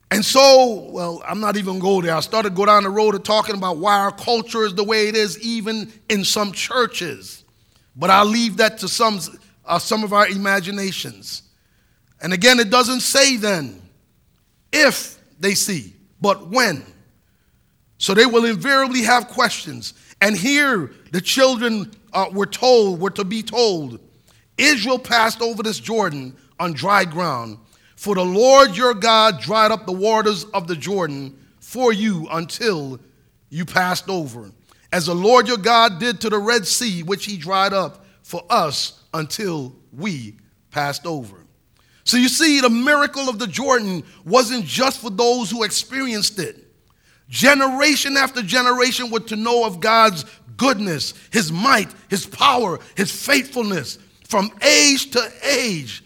And 0.09 0.25
so, 0.25 0.89
well, 0.89 1.23
I'm 1.25 1.39
not 1.39 1.55
even 1.55 1.79
going 1.79 2.05
there. 2.05 2.15
I 2.15 2.19
started 2.19 2.49
to 2.49 2.55
go 2.55 2.65
down 2.65 2.83
the 2.83 2.89
road 2.89 3.15
of 3.15 3.23
talking 3.23 3.55
about 3.55 3.77
why 3.77 3.97
our 3.99 4.11
culture 4.11 4.65
is 4.65 4.75
the 4.75 4.83
way 4.83 5.07
it 5.07 5.15
is, 5.15 5.39
even 5.39 5.91
in 6.09 6.25
some 6.25 6.51
churches. 6.51 7.45
But 7.95 8.09
I'll 8.09 8.25
leave 8.25 8.57
that 8.57 8.79
to 8.79 8.89
some, 8.89 9.21
uh, 9.65 9.79
some 9.79 10.03
of 10.03 10.13
our 10.13 10.27
imaginations. 10.27 11.43
And 12.21 12.33
again, 12.33 12.59
it 12.59 12.69
doesn't 12.69 13.01
say 13.01 13.37
then 13.37 13.81
if 14.71 15.19
they 15.39 15.53
see, 15.53 15.93
but 16.19 16.47
when. 16.47 16.83
So 17.97 18.13
they 18.13 18.25
will 18.25 18.45
invariably 18.45 19.03
have 19.03 19.27
questions. 19.27 19.93
And 20.21 20.35
here, 20.35 20.91
the 21.11 21.21
children 21.21 21.91
uh, 22.13 22.27
were 22.31 22.45
told, 22.45 22.99
were 22.99 23.09
to 23.11 23.23
be 23.23 23.43
told, 23.43 23.99
Israel 24.57 24.99
passed 24.99 25.41
over 25.41 25.63
this 25.63 25.79
Jordan 25.79 26.35
on 26.59 26.73
dry 26.73 27.05
ground. 27.05 27.57
For 27.95 28.15
the 28.15 28.25
Lord 28.25 28.75
your 28.75 28.93
God 28.93 29.41
dried 29.41 29.71
up 29.71 29.85
the 29.85 29.91
waters 29.91 30.43
of 30.45 30.67
the 30.67 30.75
Jordan 30.75 31.37
for 31.59 31.93
you 31.93 32.27
until 32.31 32.99
you 33.49 33.65
passed 33.65 34.09
over 34.09 34.51
as 34.91 35.05
the 35.05 35.15
Lord 35.15 35.47
your 35.47 35.57
God 35.57 35.99
did 35.99 36.21
to 36.21 36.29
the 36.29 36.39
Red 36.39 36.67
Sea, 36.67 37.03
which 37.03 37.25
he 37.25 37.37
dried 37.37 37.73
up 37.73 38.05
for 38.23 38.43
us 38.49 39.00
until 39.13 39.75
we 39.91 40.37
passed 40.71 41.05
over. 41.05 41.45
So 42.03 42.17
you 42.17 42.29
see, 42.29 42.61
the 42.61 42.69
miracle 42.69 43.29
of 43.29 43.39
the 43.39 43.47
Jordan 43.47 44.03
wasn't 44.25 44.65
just 44.65 44.99
for 44.99 45.09
those 45.09 45.51
who 45.51 45.63
experienced 45.63 46.39
it. 46.39 46.67
Generation 47.29 48.17
after 48.17 48.41
generation 48.41 49.09
were 49.09 49.19
to 49.21 49.35
know 49.35 49.65
of 49.65 49.79
God's 49.79 50.25
goodness, 50.57 51.13
his 51.31 51.51
might, 51.51 51.89
his 52.09 52.25
power, 52.25 52.79
his 52.95 53.11
faithfulness 53.11 53.97
from 54.27 54.51
age 54.61 55.11
to 55.11 55.31
age. 55.43 56.03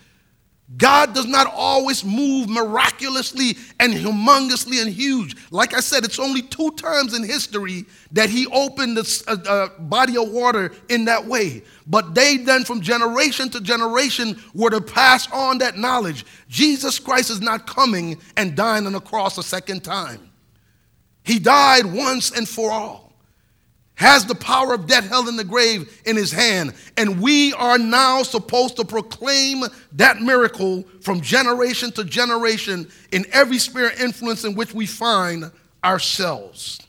God 0.78 1.14
does 1.14 1.28
not 1.28 1.48
always 1.54 2.04
move 2.04 2.50
miraculously 2.50 3.56
and 3.80 3.94
humongously 3.94 4.82
and 4.82 4.92
huge. 4.92 5.36
Like 5.52 5.76
I 5.76 5.80
said, 5.80 6.04
it's 6.04 6.18
only 6.18 6.42
two 6.42 6.72
times 6.72 7.14
in 7.14 7.24
history 7.24 7.86
that 8.12 8.32
he 8.32 8.48
opened 8.48 8.98
a, 8.98 9.06
a, 9.28 9.34
a, 9.34 9.70
body 9.80 10.18
of 10.18 10.30
water 10.30 10.72
in 10.90 11.06
that 11.06 11.24
way. 11.24 11.62
But 11.86 12.16
they 12.16 12.38
then, 12.38 12.64
from 12.64 12.82
generation 12.82 13.50
to 13.52 13.62
generation, 13.62 14.42
were 14.56 14.72
to 14.72 14.82
pass 14.82 15.32
on 15.32 15.60
that 15.60 15.78
knowledge. 15.78 16.26
Jesus 16.50 16.98
Christ 16.98 17.30
is 17.30 17.42
not 17.42 17.68
coming 17.68 18.20
and 18.36 18.56
dying 18.56 18.88
on 18.88 18.94
the 18.94 19.02
cross 19.02 19.38
a 19.38 19.44
second 19.44 19.84
time. 19.84 20.32
He 21.24 21.38
died 21.38 21.86
once 21.86 22.32
and 22.32 22.50
for 22.50 22.72
all 22.72 23.05
has 23.96 24.26
the 24.26 24.36
power 24.36 24.74
of 24.74 24.88
death, 24.88 25.08
hell, 25.08 25.28
and 25.28 25.40
the 25.40 25.44
grave 25.44 26.02
in 26.06 26.16
his 26.16 26.32
hand. 26.32 26.74
And 26.98 27.22
we 27.22 27.54
are 27.54 27.78
now 27.78 28.24
supposed 28.24 28.76
to 28.76 28.86
proclaim 28.86 29.64
that 29.94 30.22
miracle 30.22 30.84
from 31.02 31.22
generation 31.22 31.92
to 31.94 32.04
generation 32.04 32.90
in 33.12 33.26
every 33.32 33.58
sphere 33.58 33.92
influence 34.00 34.44
in 34.44 34.56
which 34.56 34.74
we 34.74 34.86
find 34.86 35.50
ourselves. 35.84 36.80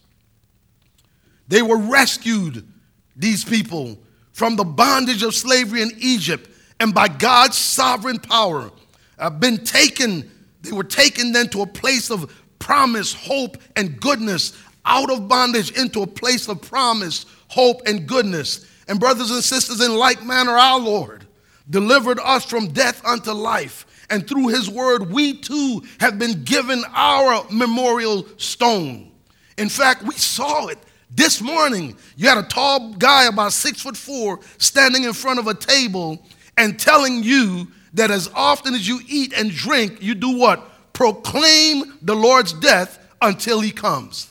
They 1.48 1.62
were 1.62 1.78
rescued, 1.78 2.66
these 3.14 3.44
people, 3.44 3.98
from 4.32 4.56
the 4.56 4.64
bondage 4.64 5.22
of 5.22 5.34
slavery 5.34 5.82
in 5.82 5.92
Egypt, 5.98 6.50
and 6.80 6.92
by 6.92 7.08
God's 7.08 7.56
sovereign 7.56 8.18
power, 8.18 8.70
have 9.18 9.38
been 9.38 9.58
taken, 9.58 10.30
they 10.62 10.72
were 10.72 10.84
taken 10.84 11.32
then 11.32 11.48
to 11.50 11.62
a 11.62 11.66
place 11.66 12.10
of 12.10 12.34
promise, 12.58 13.14
hope, 13.14 13.58
and 13.76 14.00
goodness 14.00 14.52
out 14.86 15.10
of 15.10 15.28
bondage 15.28 15.72
into 15.72 16.02
a 16.02 16.06
place 16.06 16.48
of 16.48 16.62
promise, 16.62 17.26
hope, 17.48 17.82
and 17.86 18.06
goodness. 18.06 18.70
And, 18.88 19.00
brothers 19.00 19.30
and 19.30 19.42
sisters, 19.42 19.80
in 19.80 19.96
like 19.96 20.24
manner, 20.24 20.52
our 20.52 20.78
Lord 20.78 21.26
delivered 21.68 22.20
us 22.20 22.44
from 22.44 22.68
death 22.68 23.04
unto 23.04 23.32
life. 23.32 23.86
And 24.08 24.26
through 24.26 24.48
his 24.48 24.70
word, 24.70 25.10
we 25.10 25.38
too 25.38 25.82
have 25.98 26.18
been 26.18 26.44
given 26.44 26.84
our 26.94 27.44
memorial 27.50 28.26
stone. 28.36 29.10
In 29.58 29.68
fact, 29.68 30.02
we 30.04 30.14
saw 30.14 30.68
it 30.68 30.78
this 31.10 31.40
morning. 31.40 31.96
You 32.16 32.28
had 32.28 32.38
a 32.38 32.44
tall 32.44 32.94
guy, 32.94 33.24
about 33.24 33.52
six 33.52 33.82
foot 33.82 33.96
four, 33.96 34.40
standing 34.58 35.04
in 35.04 35.12
front 35.12 35.40
of 35.40 35.48
a 35.48 35.54
table 35.54 36.24
and 36.56 36.78
telling 36.78 37.22
you 37.24 37.68
that 37.94 38.10
as 38.10 38.30
often 38.34 38.74
as 38.74 38.86
you 38.86 39.00
eat 39.08 39.32
and 39.36 39.50
drink, 39.50 40.00
you 40.00 40.14
do 40.14 40.38
what? 40.38 40.92
Proclaim 40.92 41.98
the 42.02 42.14
Lord's 42.14 42.52
death 42.52 42.98
until 43.20 43.60
he 43.60 43.70
comes. 43.70 44.30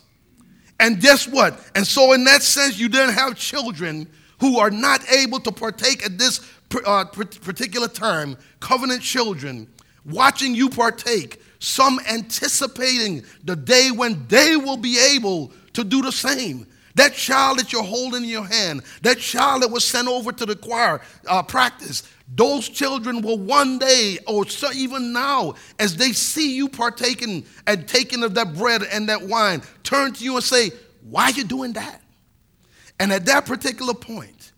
And 0.79 0.99
guess 0.99 1.27
what? 1.27 1.59
And 1.75 1.85
so, 1.85 2.13
in 2.13 2.23
that 2.25 2.43
sense, 2.43 2.77
you 2.77 2.89
then 2.89 3.09
have 3.09 3.35
children 3.35 4.07
who 4.39 4.59
are 4.59 4.69
not 4.69 5.09
able 5.11 5.39
to 5.39 5.51
partake 5.51 6.05
at 6.05 6.17
this 6.17 6.41
uh, 6.85 7.05
particular 7.05 7.87
time, 7.87 8.37
covenant 8.59 9.01
children, 9.01 9.67
watching 10.05 10.53
you 10.53 10.69
partake, 10.69 11.41
some 11.59 11.99
anticipating 12.09 13.23
the 13.43 13.55
day 13.55 13.89
when 13.91 14.25
they 14.27 14.57
will 14.57 14.77
be 14.77 14.99
able 14.99 15.51
to 15.73 15.83
do 15.83 16.01
the 16.01 16.11
same. 16.11 16.67
That 16.95 17.13
child 17.13 17.59
that 17.59 17.73
you're 17.73 17.83
holding 17.83 18.23
in 18.23 18.29
your 18.29 18.45
hand, 18.45 18.81
that 19.01 19.19
child 19.19 19.63
that 19.63 19.69
was 19.69 19.83
sent 19.83 20.07
over 20.07 20.31
to 20.31 20.45
the 20.45 20.55
choir 20.55 21.01
uh, 21.27 21.43
practice, 21.43 22.03
those 22.27 22.67
children 22.67 23.21
will 23.21 23.37
one 23.37 23.77
day, 23.77 24.17
or 24.27 24.47
so 24.47 24.71
even 24.71 25.13
now, 25.13 25.53
as 25.77 25.95
they 25.95 26.11
see 26.11 26.55
you 26.55 26.67
partaking 26.67 27.45
and 27.67 27.87
taking 27.87 28.23
of 28.23 28.33
that 28.33 28.55
bread 28.55 28.83
and 28.91 29.09
that 29.09 29.21
wine, 29.21 29.61
turn 29.83 30.13
to 30.13 30.23
you 30.23 30.35
and 30.35 30.43
say, 30.43 30.71
Why 31.07 31.25
are 31.25 31.31
you 31.31 31.43
doing 31.43 31.73
that? 31.73 32.01
And 32.99 33.13
at 33.13 33.25
that 33.27 33.45
particular 33.45 33.93
point, 33.93 34.53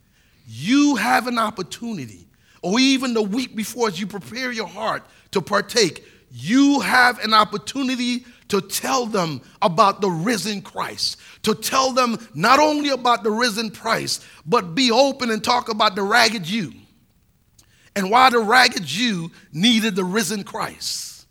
you 0.48 0.96
have 0.96 1.28
an 1.28 1.38
opportunity, 1.38 2.28
or 2.62 2.80
even 2.80 3.14
the 3.14 3.22
week 3.22 3.56
before, 3.56 3.90
as 3.90 4.00
you 4.00 4.08
prepare 4.08 4.52
your 4.52 4.68
heart 4.68 5.04
to 5.32 5.42
partake, 5.42 6.06
you 6.32 6.80
have 6.80 7.20
an 7.20 7.34
opportunity 7.34 8.26
to 8.48 8.62
tell 8.62 9.06
them 9.06 9.42
about 9.62 10.00
the 10.00 10.10
risen 10.10 10.62
Christ, 10.62 11.18
to 11.44 11.54
tell 11.54 11.92
them 11.92 12.18
not 12.34 12.60
only 12.60 12.90
about 12.90 13.24
the 13.24 13.32
risen 13.32 13.72
Christ, 13.72 14.24
but 14.46 14.74
be 14.74 14.90
open 14.90 15.32
and 15.32 15.44
talk 15.44 15.68
about 15.68 15.96
the 15.96 16.04
ragged 16.04 16.48
you 16.48 16.72
and 17.98 18.12
why 18.12 18.30
the 18.30 18.38
ragged 18.38 18.86
Jew 18.86 19.32
needed 19.52 19.96
the 19.96 20.04
risen 20.04 20.44
Christ. 20.44 21.26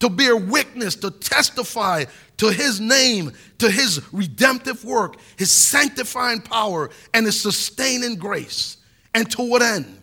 To 0.00 0.10
bear 0.10 0.36
witness, 0.36 0.96
to 0.96 1.10
testify 1.10 2.04
to 2.36 2.52
his 2.52 2.78
name, 2.78 3.32
to 3.56 3.70
his 3.70 4.02
redemptive 4.12 4.84
work, 4.84 5.16
his 5.38 5.50
sanctifying 5.50 6.42
power, 6.42 6.90
and 7.14 7.24
his 7.24 7.40
sustaining 7.40 8.16
grace. 8.16 8.76
And 9.14 9.30
to 9.30 9.48
what 9.48 9.62
end? 9.62 10.02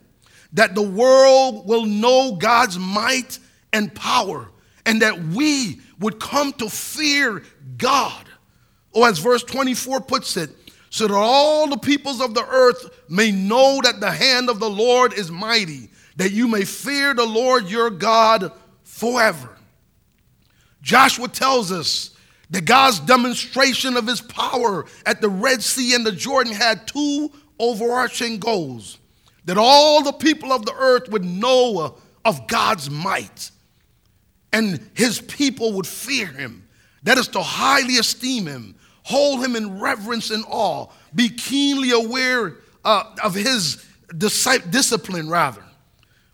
That 0.54 0.74
the 0.74 0.82
world 0.82 1.68
will 1.68 1.86
know 1.86 2.36
God's 2.36 2.80
might 2.80 3.38
and 3.72 3.94
power, 3.94 4.50
and 4.88 5.04
that 5.04 5.22
we 5.22 5.82
would 6.00 6.20
come 6.20 6.52
to 6.54 6.68
fear 6.68 7.44
God. 7.78 8.28
Or 8.92 9.08
as 9.08 9.20
verse 9.20 9.44
24 9.44 10.02
puts 10.02 10.36
it, 10.36 10.50
so 10.92 11.08
that 11.08 11.16
all 11.16 11.68
the 11.68 11.78
peoples 11.78 12.22
of 12.22 12.36
the 12.36 12.46
earth 12.46 13.02
may 13.10 13.32
know 13.32 13.80
that 13.82 14.00
the 14.00 14.12
hand 14.12 14.50
of 14.50 14.60
the 14.60 14.70
Lord 14.70 15.14
is 15.14 15.32
mighty, 15.32 15.90
that 16.18 16.32
you 16.32 16.48
may 16.48 16.64
fear 16.64 17.16
the 17.16 17.26
Lord 17.26 17.68
your 17.70 17.90
God 17.90 18.52
forever. 18.84 19.58
Joshua 20.84 21.30
tells 21.30 21.72
us 21.72 22.12
that 22.50 22.66
God's 22.66 23.00
demonstration 23.00 23.96
of 23.98 24.06
his 24.06 24.22
power 24.22 24.86
at 25.06 25.22
the 25.22 25.30
Red 25.30 25.64
Sea 25.64 25.96
and 25.96 26.06
the 26.06 26.12
Jordan 26.12 26.54
had 26.54 26.86
two 26.88 27.32
overarching 27.58 28.38
goals 28.38 29.00
that 29.46 29.58
all 29.58 30.04
the 30.04 30.12
people 30.12 30.52
of 30.52 30.66
the 30.66 30.76
earth 30.76 31.10
would 31.10 31.26
know 31.26 31.96
of 32.26 32.48
God's 32.48 32.90
might 32.90 33.50
and 34.54 34.86
his 34.94 35.22
people 35.22 35.74
would 35.74 35.88
fear 35.88 36.28
him. 36.28 36.68
That 37.04 37.18
is 37.18 37.30
to 37.30 37.42
highly 37.42 37.98
esteem 37.98 38.46
him, 38.46 38.76
hold 39.04 39.44
him 39.44 39.56
in 39.56 39.80
reverence 39.80 40.30
and 40.30 40.44
awe, 40.48 40.88
be 41.14 41.30
keenly 41.30 41.92
aware 41.92 42.58
uh, 42.84 43.04
of 43.24 43.34
his 43.34 43.86
discipline, 44.18 45.30
rather. 45.30 45.64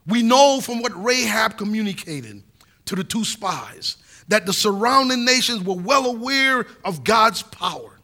We 0.06 0.22
know 0.22 0.60
from 0.60 0.80
what 0.80 0.92
Rahab 1.02 1.58
communicated 1.58 2.42
to 2.86 2.96
the 2.96 3.04
two 3.04 3.24
spies 3.24 3.98
that 4.28 4.46
the 4.46 4.52
surrounding 4.52 5.24
nations 5.24 5.64
were 5.64 5.74
well 5.74 6.06
aware 6.06 6.66
of 6.84 7.04
God's 7.04 7.42
power 7.42 7.98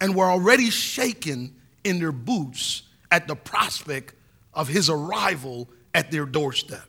and 0.00 0.14
were 0.14 0.26
already 0.26 0.70
shaken 0.70 1.54
in 1.84 1.98
their 1.98 2.12
boots 2.12 2.82
at 3.10 3.28
the 3.28 3.36
prospect 3.36 4.14
of 4.52 4.68
his 4.68 4.90
arrival 4.90 5.68
at 5.94 6.10
their 6.10 6.26
doorstep. 6.26 6.88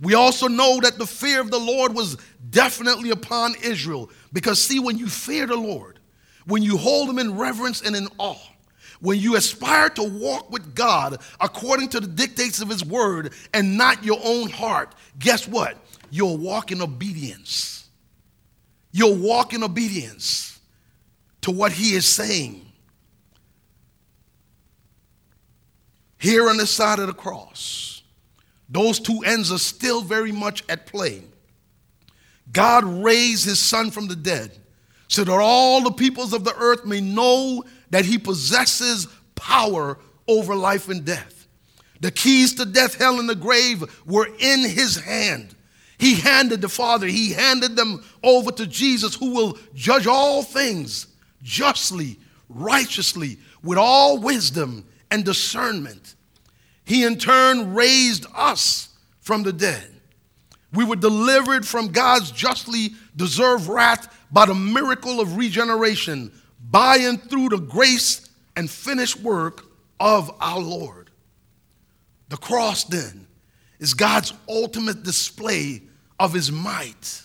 We 0.00 0.14
also 0.14 0.48
know 0.48 0.80
that 0.82 0.98
the 0.98 1.06
fear 1.06 1.40
of 1.40 1.50
the 1.50 1.58
Lord 1.58 1.94
was 1.94 2.16
definitely 2.50 3.10
upon 3.10 3.54
Israel 3.62 4.10
because, 4.32 4.62
see, 4.62 4.78
when 4.78 4.98
you 4.98 5.08
fear 5.08 5.46
the 5.46 5.56
Lord, 5.56 5.98
when 6.46 6.62
you 6.62 6.76
hold 6.76 7.08
him 7.08 7.18
in 7.18 7.36
reverence 7.36 7.80
and 7.80 7.96
in 7.96 8.08
awe, 8.18 8.36
when 9.00 9.18
you 9.18 9.36
aspire 9.36 9.88
to 9.90 10.02
walk 10.02 10.50
with 10.50 10.74
God 10.74 11.20
according 11.40 11.88
to 11.90 12.00
the 12.00 12.06
dictates 12.06 12.60
of 12.60 12.68
his 12.68 12.84
word 12.84 13.32
and 13.52 13.76
not 13.76 14.04
your 14.04 14.20
own 14.22 14.50
heart, 14.50 14.94
guess 15.18 15.48
what? 15.48 15.76
You'll 16.10 16.38
walk 16.38 16.72
in 16.72 16.82
obedience. 16.82 17.88
You'll 18.92 19.16
walk 19.16 19.52
in 19.52 19.62
obedience 19.62 20.58
to 21.42 21.50
what 21.50 21.72
he 21.72 21.94
is 21.94 22.06
saying. 22.06 22.62
Here 26.18 26.48
on 26.48 26.56
the 26.56 26.66
side 26.66 26.98
of 26.98 27.06
the 27.06 27.12
cross, 27.12 27.95
those 28.68 28.98
two 28.98 29.20
ends 29.24 29.52
are 29.52 29.58
still 29.58 30.02
very 30.02 30.32
much 30.32 30.64
at 30.68 30.86
play. 30.86 31.22
God 32.52 32.84
raised 32.84 33.44
his 33.44 33.60
son 33.60 33.90
from 33.90 34.08
the 34.08 34.16
dead 34.16 34.52
so 35.08 35.24
that 35.24 35.38
all 35.38 35.82
the 35.82 35.92
peoples 35.92 36.32
of 36.32 36.44
the 36.44 36.54
earth 36.56 36.84
may 36.84 37.00
know 37.00 37.64
that 37.90 38.04
he 38.04 38.18
possesses 38.18 39.06
power 39.34 39.98
over 40.26 40.54
life 40.54 40.88
and 40.88 41.04
death. 41.04 41.46
The 42.00 42.10
keys 42.10 42.54
to 42.54 42.64
death, 42.64 42.96
hell, 42.96 43.20
and 43.20 43.28
the 43.28 43.34
grave 43.34 43.84
were 44.04 44.28
in 44.38 44.60
his 44.68 44.96
hand. 44.96 45.54
He 45.98 46.16
handed 46.16 46.60
the 46.60 46.68
Father, 46.68 47.06
he 47.06 47.32
handed 47.32 47.74
them 47.74 48.04
over 48.22 48.52
to 48.52 48.66
Jesus, 48.66 49.14
who 49.14 49.30
will 49.30 49.58
judge 49.74 50.06
all 50.06 50.42
things 50.42 51.06
justly, 51.42 52.18
righteously, 52.48 53.38
with 53.62 53.78
all 53.78 54.18
wisdom 54.18 54.86
and 55.10 55.24
discernment. 55.24 56.15
He 56.86 57.04
in 57.04 57.18
turn 57.18 57.74
raised 57.74 58.26
us 58.34 58.90
from 59.20 59.42
the 59.42 59.52
dead. 59.52 59.90
We 60.72 60.84
were 60.84 60.96
delivered 60.96 61.66
from 61.66 61.88
God's 61.88 62.30
justly 62.30 62.94
deserved 63.16 63.68
wrath 63.68 64.16
by 64.30 64.46
the 64.46 64.54
miracle 64.54 65.20
of 65.20 65.36
regeneration, 65.36 66.32
by 66.70 66.98
and 66.98 67.20
through 67.28 67.50
the 67.50 67.58
grace 67.58 68.28
and 68.54 68.70
finished 68.70 69.20
work 69.20 69.64
of 69.98 70.30
our 70.40 70.60
Lord. 70.60 71.10
The 72.28 72.36
cross, 72.36 72.84
then, 72.84 73.26
is 73.80 73.92
God's 73.94 74.32
ultimate 74.48 75.02
display 75.02 75.82
of 76.20 76.32
his 76.32 76.52
might. 76.52 77.22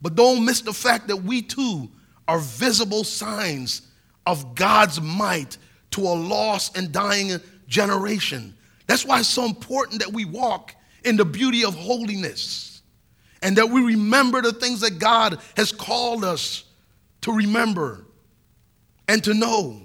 But 0.00 0.14
don't 0.14 0.44
miss 0.44 0.62
the 0.62 0.72
fact 0.72 1.08
that 1.08 1.16
we 1.16 1.42
too 1.42 1.90
are 2.26 2.38
visible 2.38 3.04
signs 3.04 3.82
of 4.26 4.54
God's 4.54 5.02
might 5.02 5.58
to 5.90 6.00
a 6.00 6.14
lost 6.14 6.76
and 6.76 6.90
dying 6.90 7.38
generation. 7.66 8.54
That's 8.86 9.04
why 9.04 9.20
it's 9.20 9.28
so 9.28 9.44
important 9.44 10.00
that 10.00 10.12
we 10.12 10.24
walk 10.24 10.74
in 11.04 11.16
the 11.16 11.24
beauty 11.24 11.64
of 11.64 11.74
holiness 11.74 12.82
and 13.42 13.56
that 13.58 13.68
we 13.68 13.82
remember 13.82 14.42
the 14.42 14.52
things 14.52 14.80
that 14.80 14.98
God 14.98 15.38
has 15.56 15.70
called 15.72 16.24
us 16.24 16.64
to 17.22 17.32
remember 17.32 18.04
and 19.08 19.22
to 19.24 19.34
know. 19.34 19.82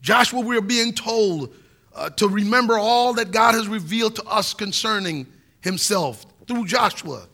Joshua, 0.00 0.40
we're 0.40 0.60
being 0.60 0.92
told 0.92 1.54
uh, 1.94 2.10
to 2.10 2.28
remember 2.28 2.78
all 2.78 3.14
that 3.14 3.30
God 3.30 3.54
has 3.54 3.68
revealed 3.68 4.16
to 4.16 4.24
us 4.24 4.54
concerning 4.54 5.26
himself 5.60 6.26
through 6.46 6.66
Joshua. 6.66 7.26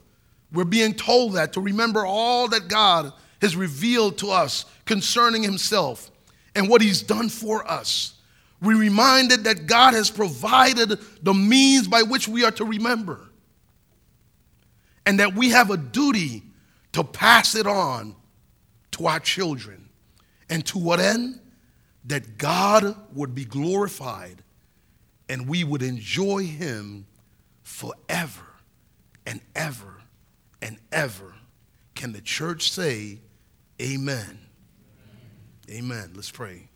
We're 0.52 0.64
being 0.64 0.94
told 0.94 1.34
that 1.34 1.54
to 1.54 1.60
remember 1.60 2.04
all 2.04 2.48
that 2.48 2.68
God 2.68 3.12
has 3.40 3.56
revealed 3.56 4.18
to 4.18 4.28
us 4.28 4.64
concerning 4.84 5.42
himself 5.42 6.10
and 6.54 6.68
what 6.68 6.82
he's 6.82 7.02
done 7.02 7.28
for 7.28 7.68
us. 7.70 8.14
We're 8.60 8.78
reminded 8.78 9.44
that 9.44 9.66
God 9.66 9.94
has 9.94 10.10
provided 10.10 10.98
the 11.22 11.34
means 11.34 11.86
by 11.86 12.02
which 12.02 12.26
we 12.26 12.44
are 12.44 12.50
to 12.52 12.64
remember 12.64 13.28
and 15.06 15.20
that 15.20 15.34
we 15.34 15.50
have 15.50 15.70
a 15.70 15.76
duty 15.76 16.42
to 16.92 17.04
pass 17.04 17.54
it 17.54 17.66
on 17.66 18.14
to 18.92 19.06
our 19.06 19.20
children. 19.20 19.88
And 20.50 20.66
to 20.66 20.78
what 20.78 21.00
end? 21.00 21.40
That 22.04 22.38
God 22.38 22.96
would 23.14 23.34
be 23.34 23.44
glorified 23.44 24.42
and 25.28 25.48
we 25.48 25.62
would 25.62 25.82
enjoy 25.82 26.44
him 26.44 27.06
forever 27.62 28.46
and 29.26 29.40
ever 29.54 30.02
and 30.60 30.78
ever. 30.90 31.34
Can 31.94 32.12
the 32.12 32.20
church 32.20 32.70
say, 32.70 33.20
Amen? 33.80 34.38
Amen. 35.70 36.12
Let's 36.14 36.30
pray. 36.30 36.67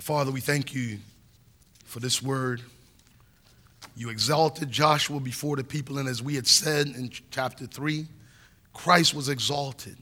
Father, 0.00 0.30
we 0.30 0.40
thank 0.40 0.74
you 0.74 0.98
for 1.84 1.98
this 1.98 2.22
word. 2.22 2.62
You 3.96 4.10
exalted 4.10 4.70
Joshua 4.70 5.18
before 5.18 5.56
the 5.56 5.64
people, 5.64 5.98
and 5.98 6.08
as 6.08 6.22
we 6.22 6.36
had 6.36 6.46
said 6.46 6.86
in 6.86 7.10
chapter 7.30 7.66
3, 7.66 8.06
Christ 8.72 9.12
was 9.12 9.28
exalted, 9.28 9.96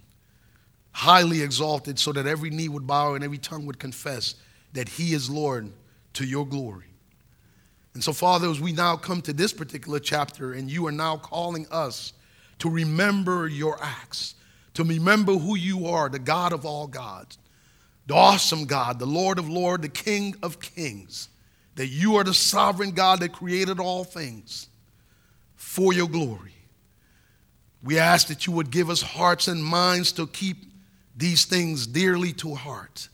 highly 0.92 1.40
exalted, 1.40 1.98
so 1.98 2.12
that 2.12 2.26
every 2.26 2.50
knee 2.50 2.68
would 2.68 2.86
bow 2.86 3.14
and 3.14 3.24
every 3.24 3.38
tongue 3.38 3.64
would 3.66 3.78
confess 3.78 4.34
that 4.74 4.88
he 4.88 5.14
is 5.14 5.30
Lord 5.30 5.72
to 6.12 6.26
your 6.26 6.46
glory. 6.46 6.84
And 7.94 8.04
so, 8.04 8.12
Father, 8.12 8.50
as 8.50 8.60
we 8.60 8.72
now 8.72 8.96
come 8.96 9.22
to 9.22 9.32
this 9.32 9.54
particular 9.54 9.98
chapter, 9.98 10.52
and 10.52 10.70
you 10.70 10.86
are 10.86 10.92
now 10.92 11.16
calling 11.16 11.66
us 11.70 12.12
to 12.58 12.68
remember 12.68 13.48
your 13.48 13.82
acts, 13.82 14.34
to 14.74 14.84
remember 14.84 15.32
who 15.32 15.56
you 15.56 15.86
are, 15.86 16.10
the 16.10 16.18
God 16.18 16.52
of 16.52 16.66
all 16.66 16.86
gods, 16.86 17.38
the 18.06 18.14
awesome 18.14 18.64
God, 18.64 18.98
the 18.98 19.06
Lord 19.06 19.38
of 19.38 19.48
lords, 19.48 19.82
the 19.82 19.88
King 19.88 20.34
of 20.42 20.60
kings, 20.60 21.28
that 21.74 21.88
you 21.88 22.16
are 22.16 22.24
the 22.24 22.34
sovereign 22.34 22.92
God 22.92 23.20
that 23.20 23.32
created 23.32 23.80
all 23.80 24.04
things 24.04 24.68
for 25.56 25.92
your 25.92 26.08
glory. 26.08 26.54
We 27.82 27.98
ask 27.98 28.28
that 28.28 28.46
you 28.46 28.52
would 28.52 28.70
give 28.70 28.90
us 28.90 29.02
hearts 29.02 29.48
and 29.48 29.62
minds 29.62 30.12
to 30.12 30.26
keep 30.26 30.58
these 31.16 31.44
things 31.44 31.86
dearly 31.86 32.32
to 32.34 32.54
heart. 32.54 33.08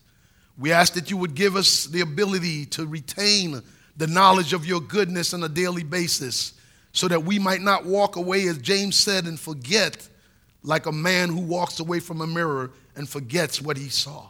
We 0.57 0.71
ask 0.71 0.93
that 0.93 1.09
you 1.09 1.17
would 1.17 1.35
give 1.35 1.55
us 1.55 1.85
the 1.85 2.01
ability 2.01 2.65
to 2.67 2.85
retain 2.85 3.61
the 3.97 4.07
knowledge 4.07 4.53
of 4.53 4.65
your 4.65 4.81
goodness 4.81 5.33
on 5.33 5.43
a 5.43 5.49
daily 5.49 5.83
basis 5.83 6.53
so 6.91 7.07
that 7.07 7.23
we 7.23 7.39
might 7.39 7.61
not 7.61 7.85
walk 7.85 8.15
away, 8.15 8.47
as 8.47 8.57
James 8.59 8.95
said, 8.95 9.25
and 9.25 9.39
forget 9.39 10.07
like 10.63 10.85
a 10.85 10.91
man 10.91 11.29
who 11.29 11.41
walks 11.41 11.79
away 11.79 11.99
from 11.99 12.21
a 12.21 12.27
mirror 12.27 12.71
and 12.95 13.09
forgets 13.09 13.61
what 13.61 13.77
he 13.77 13.89
saw. 13.89 14.27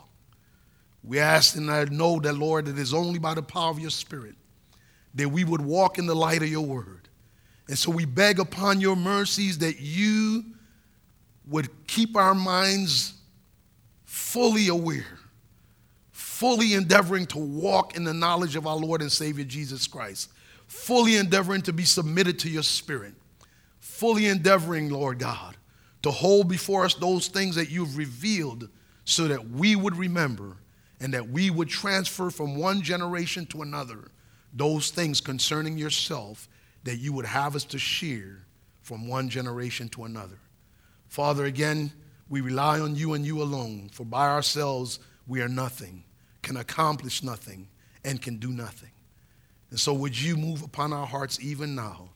We 1.03 1.19
ask 1.19 1.55
and 1.55 1.69
I 1.69 1.83
know 1.85 2.19
that, 2.19 2.33
Lord, 2.33 2.67
it 2.67 2.79
is 2.79 2.93
only 2.93 3.19
by 3.19 3.33
the 3.33 3.43
power 3.43 3.69
of 3.69 3.79
your 3.79 3.89
Spirit 3.89 4.35
that 5.15 5.29
we 5.29 5.43
would 5.43 5.61
walk 5.61 5.99
in 5.99 6.05
the 6.05 6.15
light 6.15 6.41
of 6.41 6.47
your 6.47 6.65
word. 6.65 7.09
And 7.67 7.77
so 7.77 7.91
we 7.91 8.05
beg 8.05 8.39
upon 8.39 8.81
your 8.81 8.95
mercies 8.95 9.59
that 9.59 9.79
you 9.79 10.43
would 11.47 11.87
keep 11.87 12.15
our 12.15 12.33
minds 12.33 13.13
fully 14.05 14.69
aware 14.69 15.19
fully 16.43 16.73
endeavoring 16.73 17.25
to 17.25 17.37
walk 17.37 17.95
in 17.95 18.03
the 18.03 18.13
knowledge 18.13 18.57
of 18.57 18.67
our 18.67 18.75
Lord 18.75 19.01
and 19.01 19.09
Savior 19.09 19.45
Jesus 19.45 19.87
Christ, 19.87 20.29
fully 20.67 21.15
endeavoring 21.15 21.61
to 21.61 21.71
be 21.71 21.85
submitted 21.85 22.37
to 22.39 22.49
your 22.49 22.63
Spirit, 22.63 23.13
fully 23.79 24.25
endeavoring, 24.25 24.89
Lord 24.89 25.19
God, 25.19 25.55
to 26.01 26.11
hold 26.11 26.49
before 26.49 26.83
us 26.83 26.95
those 26.95 27.29
things 27.29 27.55
that 27.55 27.69
you've 27.69 27.95
revealed 27.95 28.67
so 29.05 29.29
that 29.29 29.51
we 29.51 29.77
would 29.77 29.95
remember 29.95 30.57
and 31.03 31.13
that 31.13 31.29
we 31.29 31.51
would 31.51 31.67
transfer 31.67 32.29
from 32.29 32.55
one 32.55 32.81
generation 32.81 33.45
to 33.47 33.61
another 33.61 34.09
those 34.53 34.89
things 34.89 35.19
concerning 35.19 35.77
yourself 35.77 36.47
that 36.83 36.95
you 36.97 37.11
would 37.11 37.25
have 37.25 37.55
us 37.55 37.65
to 37.65 37.77
share 37.77 38.45
from 38.81 39.07
one 39.07 39.27
generation 39.27 39.89
to 39.89 40.05
another. 40.05 40.39
Father, 41.07 41.45
again, 41.45 41.91
we 42.29 42.39
rely 42.39 42.79
on 42.79 42.95
you 42.95 43.13
and 43.13 43.25
you 43.25 43.41
alone, 43.41 43.89
for 43.91 44.05
by 44.05 44.27
ourselves 44.27 44.99
we 45.27 45.41
are 45.41 45.49
nothing 45.49 46.05
can 46.41 46.57
accomplish 46.57 47.23
nothing 47.23 47.67
and 48.05 48.21
can 48.21 48.37
do 48.37 48.51
nothing. 48.51 48.91
And 49.71 49.79
so, 49.79 49.93
would 49.93 50.19
you 50.19 50.37
move 50.37 50.61
upon 50.61 50.93
our 50.93 51.07
hearts 51.07 51.39
even 51.41 51.73
now 51.73 52.09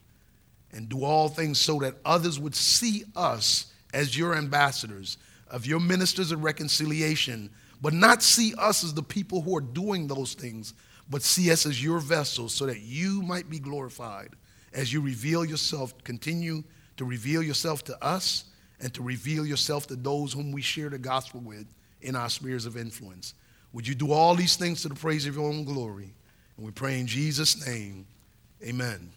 and 0.71 0.87
do 0.87 1.03
all 1.03 1.27
things 1.27 1.57
so 1.57 1.79
that 1.79 1.95
others 2.05 2.39
would 2.39 2.55
see 2.55 3.03
us 3.15 3.73
as 3.93 4.17
your 4.17 4.35
ambassadors, 4.35 5.17
of 5.49 5.65
your 5.65 5.79
ministers 5.79 6.31
of 6.31 6.43
reconciliation, 6.43 7.49
but 7.81 7.93
not 7.93 8.23
see 8.23 8.53
us 8.57 8.83
as 8.83 8.93
the 8.93 9.03
people 9.03 9.41
who 9.41 9.55
are 9.55 9.61
doing 9.61 10.07
those 10.07 10.33
things, 10.33 10.73
but 11.09 11.21
see 11.21 11.51
us 11.51 11.65
as 11.65 11.83
your 11.83 11.99
vessels 11.99 12.53
so 12.53 12.65
that 12.65 12.81
you 12.81 13.21
might 13.21 13.49
be 13.49 13.59
glorified 13.59 14.29
as 14.73 14.91
you 14.91 15.01
reveal 15.01 15.45
yourself, 15.45 15.93
continue 16.03 16.63
to 16.97 17.05
reveal 17.05 17.41
yourself 17.41 17.83
to 17.85 18.03
us 18.03 18.45
and 18.79 18.93
to 18.93 19.01
reveal 19.01 19.45
yourself 19.45 19.87
to 19.87 19.95
those 19.95 20.33
whom 20.33 20.51
we 20.51 20.61
share 20.61 20.89
the 20.89 20.97
gospel 20.97 21.39
with 21.39 21.65
in 22.01 22.15
our 22.15 22.29
spheres 22.29 22.65
of 22.65 22.77
influence. 22.77 23.33
Would 23.73 23.87
you 23.87 23.95
do 23.95 24.11
all 24.11 24.35
these 24.35 24.55
things 24.55 24.81
to 24.81 24.89
the 24.89 24.95
praise 24.95 25.25
of 25.25 25.35
your 25.35 25.47
own 25.47 25.63
glory? 25.63 26.13
And 26.57 26.65
we 26.65 26.71
pray 26.71 26.99
in 26.99 27.07
Jesus' 27.07 27.65
name, 27.67 28.05
amen. 28.63 29.11